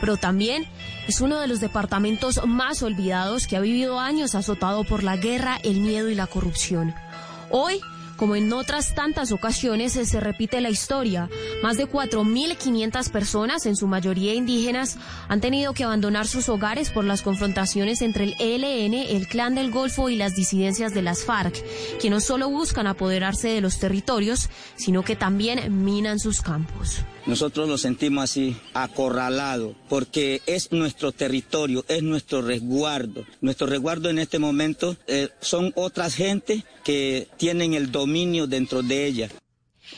[0.00, 0.66] Pero también
[1.06, 5.58] es uno de los departamentos más olvidados que ha vivido años azotado por la guerra,
[5.62, 6.94] el miedo y la corrupción.
[7.50, 7.80] Hoy
[8.18, 11.30] como en otras tantas ocasiones se repite la historia.
[11.62, 17.04] Más de 4.500 personas, en su mayoría indígenas, han tenido que abandonar sus hogares por
[17.04, 21.54] las confrontaciones entre el ELN, el Clan del Golfo y las disidencias de las FARC,
[22.00, 27.04] que no solo buscan apoderarse de los territorios, sino que también minan sus campos.
[27.26, 33.24] Nosotros lo sentimos así, acorralado, porque es nuestro territorio, es nuestro resguardo.
[33.40, 39.06] Nuestro resguardo en este momento eh, son otras gentes que tienen el dominio dentro de
[39.06, 39.28] ella.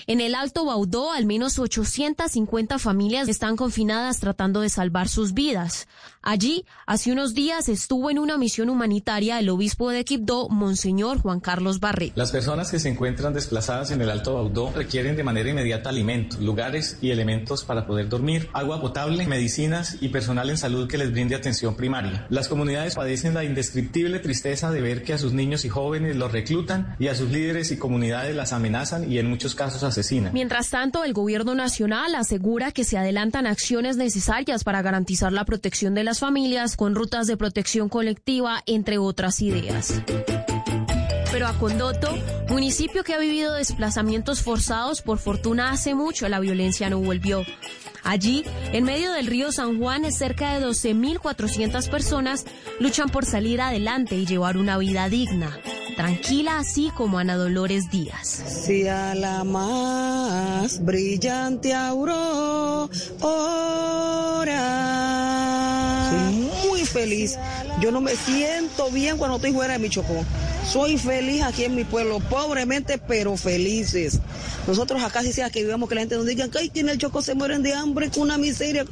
[0.07, 5.89] En el Alto Baudó, al menos 850 familias están confinadas tratando de salvar sus vidas.
[6.23, 11.41] Allí, hace unos días estuvo en una misión humanitaria el obispo de Quibdó, Monseñor Juan
[11.41, 12.13] Carlos Barré.
[12.15, 16.41] Las personas que se encuentran desplazadas en el Alto Baudó requieren de manera inmediata alimentos,
[16.41, 21.11] lugares y elementos para poder dormir, agua potable, medicinas y personal en salud que les
[21.11, 22.27] brinde atención primaria.
[22.29, 26.33] Las comunidades padecen la indescriptible tristeza de ver que a sus niños y jóvenes los
[26.33, 29.83] reclutan y a sus líderes y comunidades las amenazan y en muchos casos
[30.33, 35.95] Mientras tanto, el gobierno nacional asegura que se adelantan acciones necesarias para garantizar la protección
[35.95, 40.03] de las familias con rutas de protección colectiva, entre otras ideas.
[41.33, 42.13] Pero a Condoto,
[42.49, 47.45] municipio que ha vivido desplazamientos forzados, por fortuna hace mucho la violencia no volvió.
[48.03, 52.45] Allí, en medio del río San Juan, cerca de 12.400 personas
[52.79, 55.59] luchan por salir adelante y llevar una vida digna
[56.01, 58.27] tranquila así como Ana Dolores Díaz.
[58.27, 62.89] Si a la más brillante aurora.
[66.11, 67.37] Soy muy feliz.
[67.83, 70.25] Yo no me siento bien cuando estoy fuera de mi chocó.
[70.67, 74.21] Soy feliz aquí en mi pueblo, pobremente, pero felices.
[74.67, 77.23] Nosotros acá sí sea que vivamos que la gente nos diga que tiene el chocó,
[77.23, 78.85] se mueren de hambre, con una miseria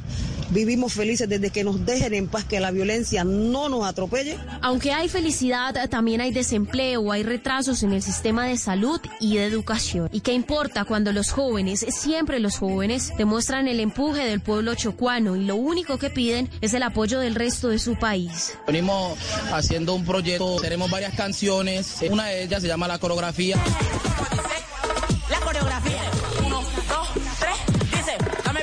[0.49, 4.37] vivimos felices desde que nos dejen en paz, que la violencia no nos atropelle.
[4.61, 9.45] Aunque hay felicidad, también hay desempleo, hay retrasos en el sistema de salud y de
[9.45, 10.09] educación.
[10.11, 15.35] ¿Y qué importa cuando los jóvenes, siempre los jóvenes, demuestran el empuje del pueblo chocuano
[15.35, 18.57] y lo único que piden es el apoyo del resto de su país?
[18.67, 19.17] Venimos
[19.51, 23.55] haciendo un proyecto, tenemos varias canciones, una de ellas se llama La Coreografía.
[25.29, 26.18] La coreografía.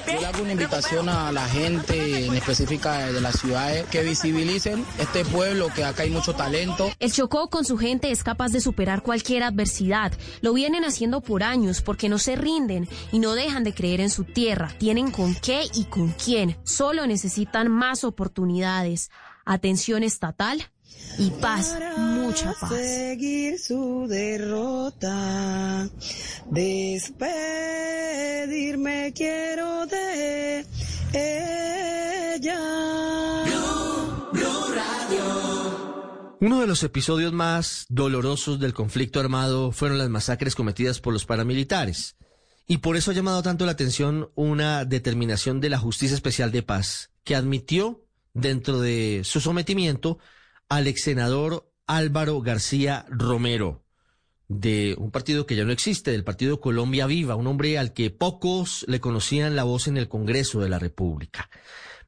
[0.07, 4.85] Yo le hago una invitación a la gente en específica de las ciudades que visibilicen
[4.99, 6.91] este pueblo, que acá hay mucho talento.
[6.99, 10.13] El Chocó con su gente es capaz de superar cualquier adversidad.
[10.41, 14.11] Lo vienen haciendo por años porque no se rinden y no dejan de creer en
[14.11, 14.73] su tierra.
[14.79, 16.57] Tienen con qué y con quién.
[16.65, 19.11] Solo necesitan más oportunidades.
[19.45, 20.71] Atención estatal
[21.19, 21.77] y paz,
[22.27, 22.71] mucha paz.
[22.71, 25.89] Seguir su derrota,
[26.51, 27.23] despedirme
[29.15, 30.67] quiero de
[31.13, 32.61] ella.
[36.39, 41.25] Uno de los episodios más dolorosos del conflicto armado fueron las masacres cometidas por los
[41.25, 42.17] paramilitares.
[42.69, 46.63] Y por eso ha llamado tanto la atención una determinación de la Justicia Especial de
[46.63, 48.05] Paz, que admitió
[48.35, 50.19] dentro de su sometimiento
[50.69, 53.85] al ex senador Álvaro García Romero,
[54.49, 58.11] de un partido que ya no existe, del partido Colombia Viva, un hombre al que
[58.11, 61.51] pocos le conocían la voz en el Congreso de la República,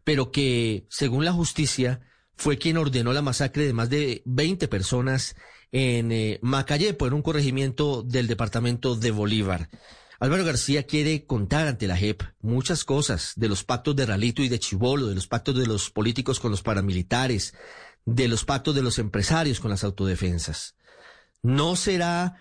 [0.04, 2.00] pero que, según la justicia,
[2.36, 5.36] fue quien ordenó la masacre de más de 20 personas
[5.72, 9.68] en eh, Macayepo, en un corregimiento del departamento de Bolívar.
[10.20, 14.48] Álvaro García quiere contar ante la JEP muchas cosas de los pactos de Ralito y
[14.48, 17.54] de Chibolo, de los pactos de los políticos con los paramilitares,
[18.14, 20.76] de los pactos de los empresarios con las autodefensas.
[21.42, 22.36] No será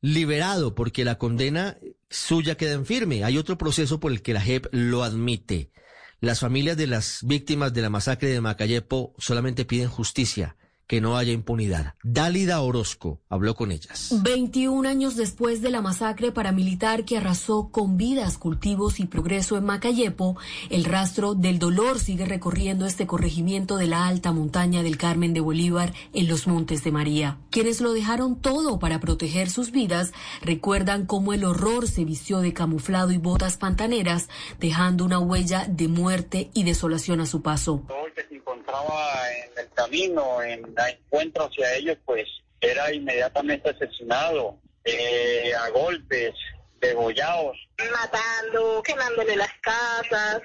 [0.00, 1.76] liberado porque la condena
[2.08, 3.24] suya queda en firme.
[3.24, 5.72] Hay otro proceso por el que la JEP lo admite.
[6.20, 10.56] Las familias de las víctimas de la masacre de Macayepo solamente piden justicia,
[10.88, 11.94] que no haya impunidad.
[12.02, 14.08] Dálida Orozco habló con ellas.
[14.22, 19.66] 21 años después de la masacre paramilitar que arrasó con vidas, cultivos y progreso en
[19.66, 20.36] Macayepo,
[20.70, 25.40] el rastro del dolor sigue recorriendo este corregimiento de la alta montaña del Carmen de
[25.40, 27.38] Bolívar en los Montes de María.
[27.50, 32.54] Quienes lo dejaron todo para proteger sus vidas recuerdan cómo el horror se vistió de
[32.54, 37.84] camuflado y botas pantaneras, dejando una huella de muerte y desolación a su paso
[38.48, 42.26] encontraba en el camino, en el encuentro hacia ellos, pues
[42.60, 46.34] era inmediatamente asesinado eh, a golpes,
[46.80, 47.56] degollados.
[47.90, 50.42] Matando, quemándole las casas.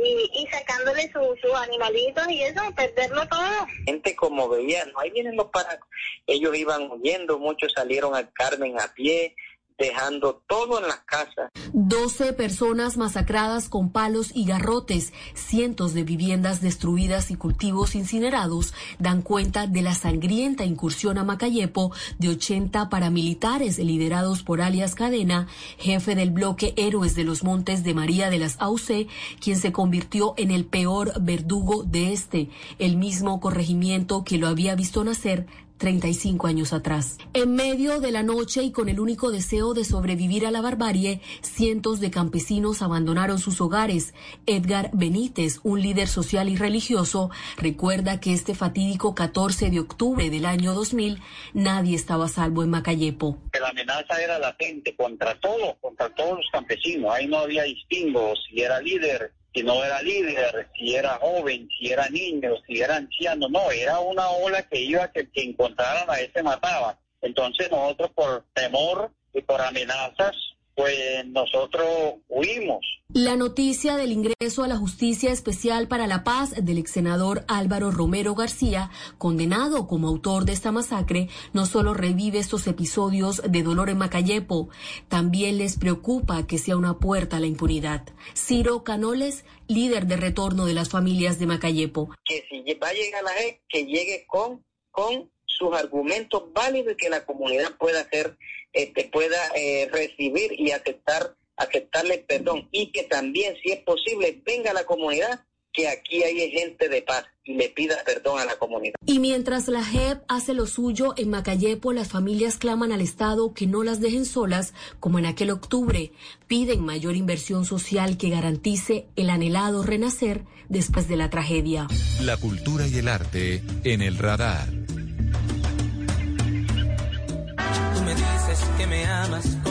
[0.00, 3.66] Y, y sacándole sus animalitos y eso, perderlo todo.
[3.84, 5.88] Gente como veía, no, ahí vienen los paracos.
[6.24, 9.34] Ellos iban huyendo, muchos salieron al Carmen a pie,
[9.78, 11.50] dejando todo en las casas.
[11.72, 19.22] 12 personas masacradas con palos y garrotes, cientos de viviendas destruidas y cultivos incinerados dan
[19.22, 25.46] cuenta de la sangrienta incursión a Macayepo de 80 paramilitares liderados por alias Cadena,
[25.78, 29.06] jefe del bloque Héroes de los Montes de María de las Auce,
[29.40, 34.74] quien se convirtió en el peor verdugo de este, el mismo corregimiento que lo había
[34.74, 35.46] visto nacer
[35.78, 37.18] 35 años atrás.
[37.32, 41.20] En medio de la noche y con el único deseo de sobrevivir a la barbarie,
[41.40, 44.14] cientos de campesinos abandonaron sus hogares.
[44.46, 50.44] Edgar Benítez, un líder social y religioso, recuerda que este fatídico 14 de octubre del
[50.44, 51.20] año 2000
[51.54, 53.38] nadie estaba a salvo en Macayepo.
[53.58, 57.12] La amenaza era latente contra todos, contra todos los campesinos.
[57.12, 61.90] Ahí no había distingo si era líder, si no era líder, si era joven, si
[61.90, 66.20] era niño, si era anciano, no, era una ola que iba que, que encontraran a
[66.20, 66.96] ese mataban.
[67.22, 70.36] Entonces nosotros por temor y por amenazas
[70.78, 71.88] pues nosotros
[72.28, 72.78] huimos.
[73.12, 77.90] La noticia del ingreso a la Justicia Especial para la Paz del ex senador Álvaro
[77.90, 83.90] Romero García, condenado como autor de esta masacre, no solo revive estos episodios de dolor
[83.90, 84.68] en Macayepo,
[85.08, 88.06] también les preocupa que sea una puerta a la impunidad.
[88.36, 92.10] Ciro Canoles, líder de retorno de las familias de Macayepo.
[92.24, 96.96] Que si va a llegar la gente, que llegue con, con sus argumentos válidos y
[96.96, 98.38] que la comunidad pueda hacer
[98.72, 104.70] este, pueda eh, recibir y aceptar aceptarle perdón y que también si es posible venga
[104.70, 105.40] a la comunidad
[105.72, 108.94] que aquí hay gente de paz y le pida perdón a la comunidad.
[109.06, 113.66] Y mientras la JEP hace lo suyo en Macayepo, las familias claman al Estado que
[113.66, 116.10] no las dejen solas, como en aquel octubre.
[116.46, 121.86] Piden mayor inversión social que garantice el anhelado renacer después de la tragedia.
[122.22, 124.68] La cultura y el arte en el radar.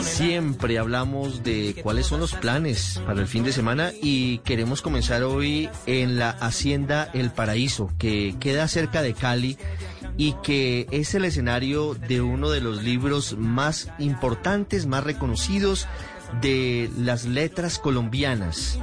[0.01, 5.23] Siempre hablamos de cuáles son los planes para el fin de semana y queremos comenzar
[5.23, 9.57] hoy en la Hacienda El Paraíso, que queda cerca de Cali
[10.17, 15.87] y que es el escenario de uno de los libros más importantes, más reconocidos
[16.41, 18.79] de las letras colombianas,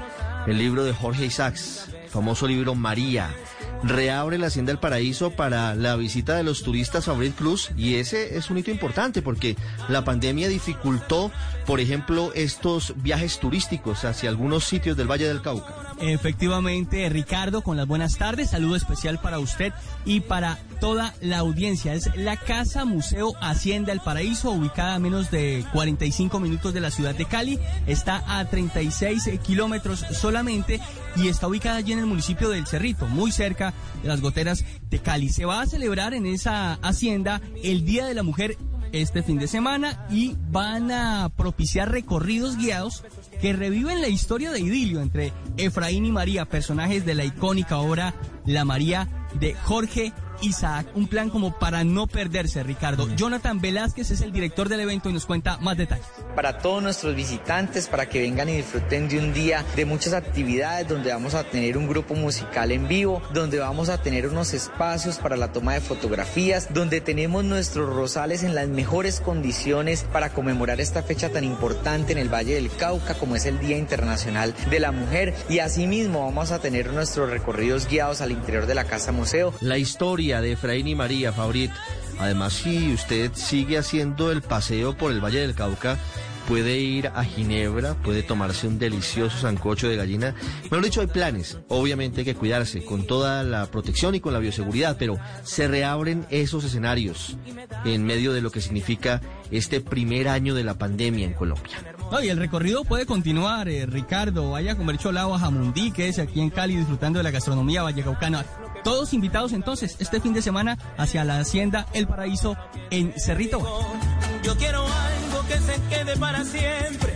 [0.46, 3.34] el libro de Jorge Isaacs, famoso libro María
[3.82, 8.36] reabre la Hacienda del Paraíso para la visita de los turistas Fabrit Plus y ese
[8.36, 9.56] es un hito importante porque
[9.88, 11.30] la pandemia dificultó,
[11.66, 15.93] por ejemplo, estos viajes turísticos hacia algunos sitios del Valle del Cauca.
[16.00, 19.72] Efectivamente, Ricardo, con las buenas tardes, saludo especial para usted
[20.04, 21.94] y para toda la audiencia.
[21.94, 26.90] Es la Casa Museo Hacienda El Paraíso, ubicada a menos de 45 minutos de la
[26.90, 27.58] ciudad de Cali.
[27.86, 30.80] Está a 36 kilómetros solamente
[31.16, 33.72] y está ubicada allí en el municipio del Cerrito, muy cerca
[34.02, 35.28] de las goteras de Cali.
[35.28, 38.56] Se va a celebrar en esa hacienda el Día de la Mujer
[38.94, 43.04] este fin de semana y van a propiciar recorridos guiados
[43.40, 48.14] que reviven la historia de idilio entre Efraín y María, personajes de la icónica obra
[48.46, 49.08] La María
[49.40, 50.86] de Jorge Isaac.
[50.94, 53.08] Un plan como para no perderse, Ricardo.
[53.16, 56.06] Jonathan Velázquez es el director del evento y nos cuenta más detalles.
[56.34, 60.88] Para todos nuestros visitantes, para que vengan y disfruten de un día de muchas actividades
[60.88, 65.18] donde vamos a tener un grupo musical en vivo, donde vamos a tener unos espacios
[65.18, 70.80] para la toma de fotografías, donde tenemos nuestros rosales en las mejores condiciones para conmemorar
[70.80, 74.80] esta fecha tan importante en el Valle del Cauca como es el Día Internacional de
[74.80, 79.12] la Mujer y asimismo vamos a tener nuestros recorridos guiados al interior de la Casa
[79.12, 79.54] Museo.
[79.60, 81.70] La historia de Efraín y María, Fabrit.
[82.18, 85.98] Además, si usted sigue haciendo el paseo por el Valle del Cauca,
[86.48, 90.34] puede ir a Ginebra, puede tomarse un delicioso sancocho de gallina.
[90.64, 91.58] Mejor dicho, hay planes.
[91.68, 96.26] Obviamente hay que cuidarse con toda la protección y con la bioseguridad, pero se reabren
[96.30, 97.36] esos escenarios
[97.84, 99.20] en medio de lo que significa
[99.50, 101.94] este primer año de la pandemia en Colombia.
[102.22, 104.50] Y el recorrido puede continuar, eh, Ricardo.
[104.50, 108.44] Vaya a comer a Jamundí, quédese aquí en Cali disfrutando de la gastronomía vallecaucana.
[108.84, 112.54] Todos invitados entonces este fin de semana hacia la Hacienda El Paraíso
[112.90, 113.58] en Cerrito.
[114.42, 117.14] Yo quiero algo que se quede para siempre,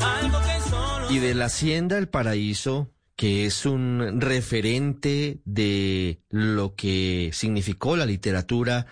[0.00, 1.10] algo que solo...
[1.10, 8.06] Y de la Hacienda El Paraíso, que es un referente de lo que significó la
[8.06, 8.86] literatura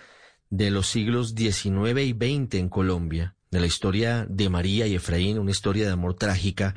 [0.51, 5.39] de los siglos XIX y XX en Colombia, de la historia de María y Efraín,
[5.39, 6.75] una historia de amor trágica.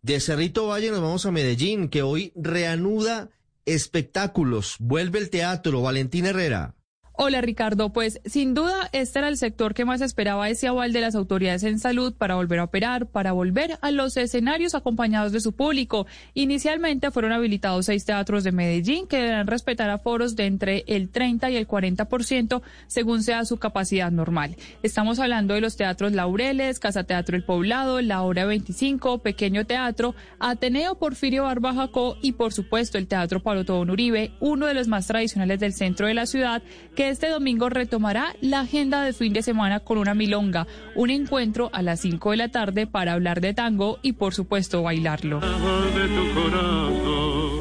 [0.00, 3.28] De Cerrito Valle nos vamos a Medellín, que hoy reanuda
[3.66, 6.75] espectáculos, vuelve el teatro, Valentín Herrera.
[7.18, 11.00] Hola Ricardo, pues sin duda este era el sector que más esperaba ese aval de
[11.00, 15.40] las autoridades en salud para volver a operar, para volver a los escenarios acompañados de
[15.40, 16.06] su público.
[16.34, 21.48] Inicialmente fueron habilitados seis teatros de Medellín que deberán respetar aforos de entre el 30
[21.52, 24.54] y el 40% según sea su capacidad normal.
[24.82, 30.14] Estamos hablando de los teatros Laureles, Casa Teatro El Poblado, La Hora 25, Pequeño Teatro,
[30.38, 35.06] Ateneo Porfirio Barbajacó y por supuesto el Teatro Pablo Tobón Uribe, uno de los más
[35.06, 36.62] tradicionales del centro de la ciudad
[36.94, 41.70] que este domingo retomará la agenda de fin de semana con una milonga, un encuentro
[41.72, 45.40] a las 5 de la tarde para hablar de tango y por supuesto bailarlo.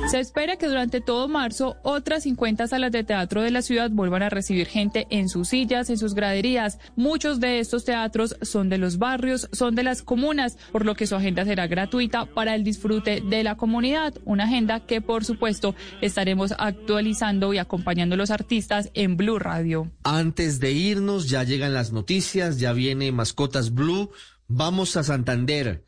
[0.08, 4.22] Se espera que durante todo marzo otras 50 salas de teatro de la ciudad vuelvan
[4.22, 6.78] a recibir gente en sus sillas, en sus graderías.
[6.95, 11.08] Muchos de estos teatros son de los barrios, son de las comunas, por lo que
[11.08, 14.14] su agenda será gratuita para el disfrute de la comunidad.
[14.26, 19.91] Una agenda que por supuesto estaremos actualizando y acompañando a los artistas en Blue Radio.
[20.03, 24.12] Antes de irnos, ya llegan las noticias, ya viene Mascotas Blue.
[24.47, 25.84] Vamos a Santander.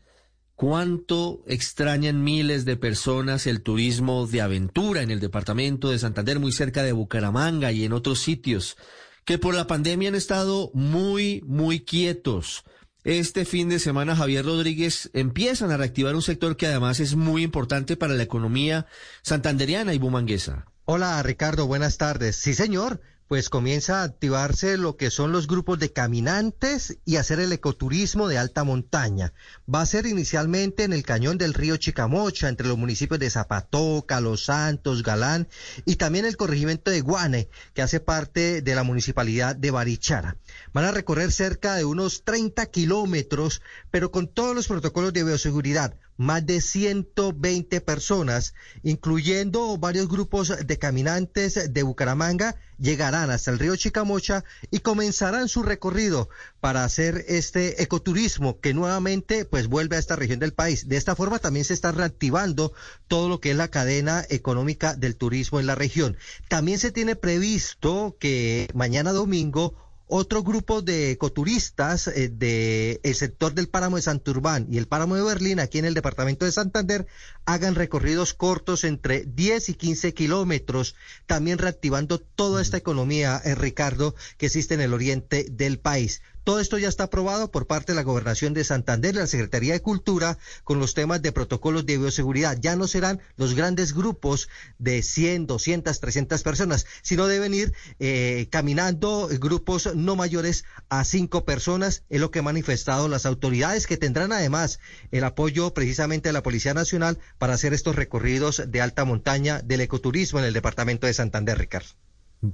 [0.58, 6.52] ¿Cuánto extrañan miles de personas el turismo de aventura en el departamento de Santander, muy
[6.52, 8.76] cerca de Bucaramanga y en otros sitios,
[9.24, 12.64] que por la pandemia han estado muy, muy quietos?
[13.04, 17.44] Este fin de semana, Javier Rodríguez, empiezan a reactivar un sector que además es muy
[17.44, 18.88] importante para la economía
[19.22, 20.66] santanderiana y bumanguesa.
[20.86, 22.36] Hola, Ricardo, buenas tardes.
[22.36, 27.40] Sí, señor pues comienza a activarse lo que son los grupos de caminantes y hacer
[27.40, 29.34] el ecoturismo de alta montaña.
[29.74, 34.22] Va a ser inicialmente en el cañón del río Chicamocha, entre los municipios de Zapatoca,
[34.22, 35.48] Los Santos, Galán
[35.86, 40.38] y también el corregimiento de Guane, que hace parte de la municipalidad de Barichara.
[40.74, 43.62] Van a recorrer cerca de unos 30 kilómetros,
[43.92, 48.54] pero con todos los protocolos de bioseguridad más de 120 personas,
[48.84, 55.64] incluyendo varios grupos de caminantes de Bucaramanga, llegarán hasta el río Chicamocha y comenzarán su
[55.64, 60.88] recorrido para hacer este ecoturismo que nuevamente pues vuelve a esta región del país.
[60.88, 62.74] De esta forma también se está reactivando
[63.08, 66.18] todo lo que es la cadena económica del turismo en la región.
[66.48, 73.68] También se tiene previsto que mañana domingo otro grupo de ecoturistas eh, del sector del
[73.68, 77.08] páramo de Santurbán y el páramo de Berlín, aquí en el departamento de Santander,
[77.46, 80.96] hagan recorridos cortos entre 10 y 15 kilómetros,
[81.26, 86.22] también reactivando toda esta economía, eh, Ricardo, que existe en el oriente del país.
[86.48, 89.74] Todo esto ya está aprobado por parte de la Gobernación de Santander y la Secretaría
[89.74, 92.58] de Cultura con los temas de protocolos de bioseguridad.
[92.62, 94.48] Ya no serán los grandes grupos
[94.80, 101.44] de 100, 200, 300 personas, sino deben ir eh, caminando grupos no mayores a cinco
[101.44, 104.80] personas, es lo que han manifestado las autoridades que tendrán además
[105.12, 109.82] el apoyo precisamente de la Policía Nacional para hacer estos recorridos de alta montaña del
[109.82, 111.90] ecoturismo en el departamento de Santander, Ricardo.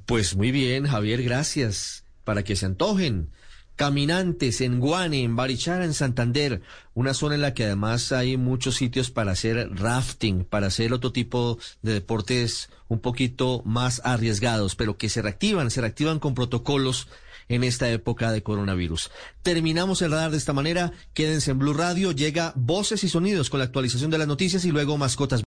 [0.07, 2.05] Pues muy bien, Javier, gracias.
[2.23, 3.29] Para que se antojen
[3.75, 6.61] caminantes en Guane, en Barichara, en Santander,
[6.93, 11.11] una zona en la que además hay muchos sitios para hacer rafting, para hacer otro
[11.11, 17.07] tipo de deportes un poquito más arriesgados, pero que se reactivan, se reactivan con protocolos
[17.49, 19.11] en esta época de coronavirus.
[19.41, 23.59] Terminamos el radar de esta manera, quédense en Blue Radio, llega Voces y Sonidos con
[23.59, 25.41] la actualización de las noticias y luego Mascotas.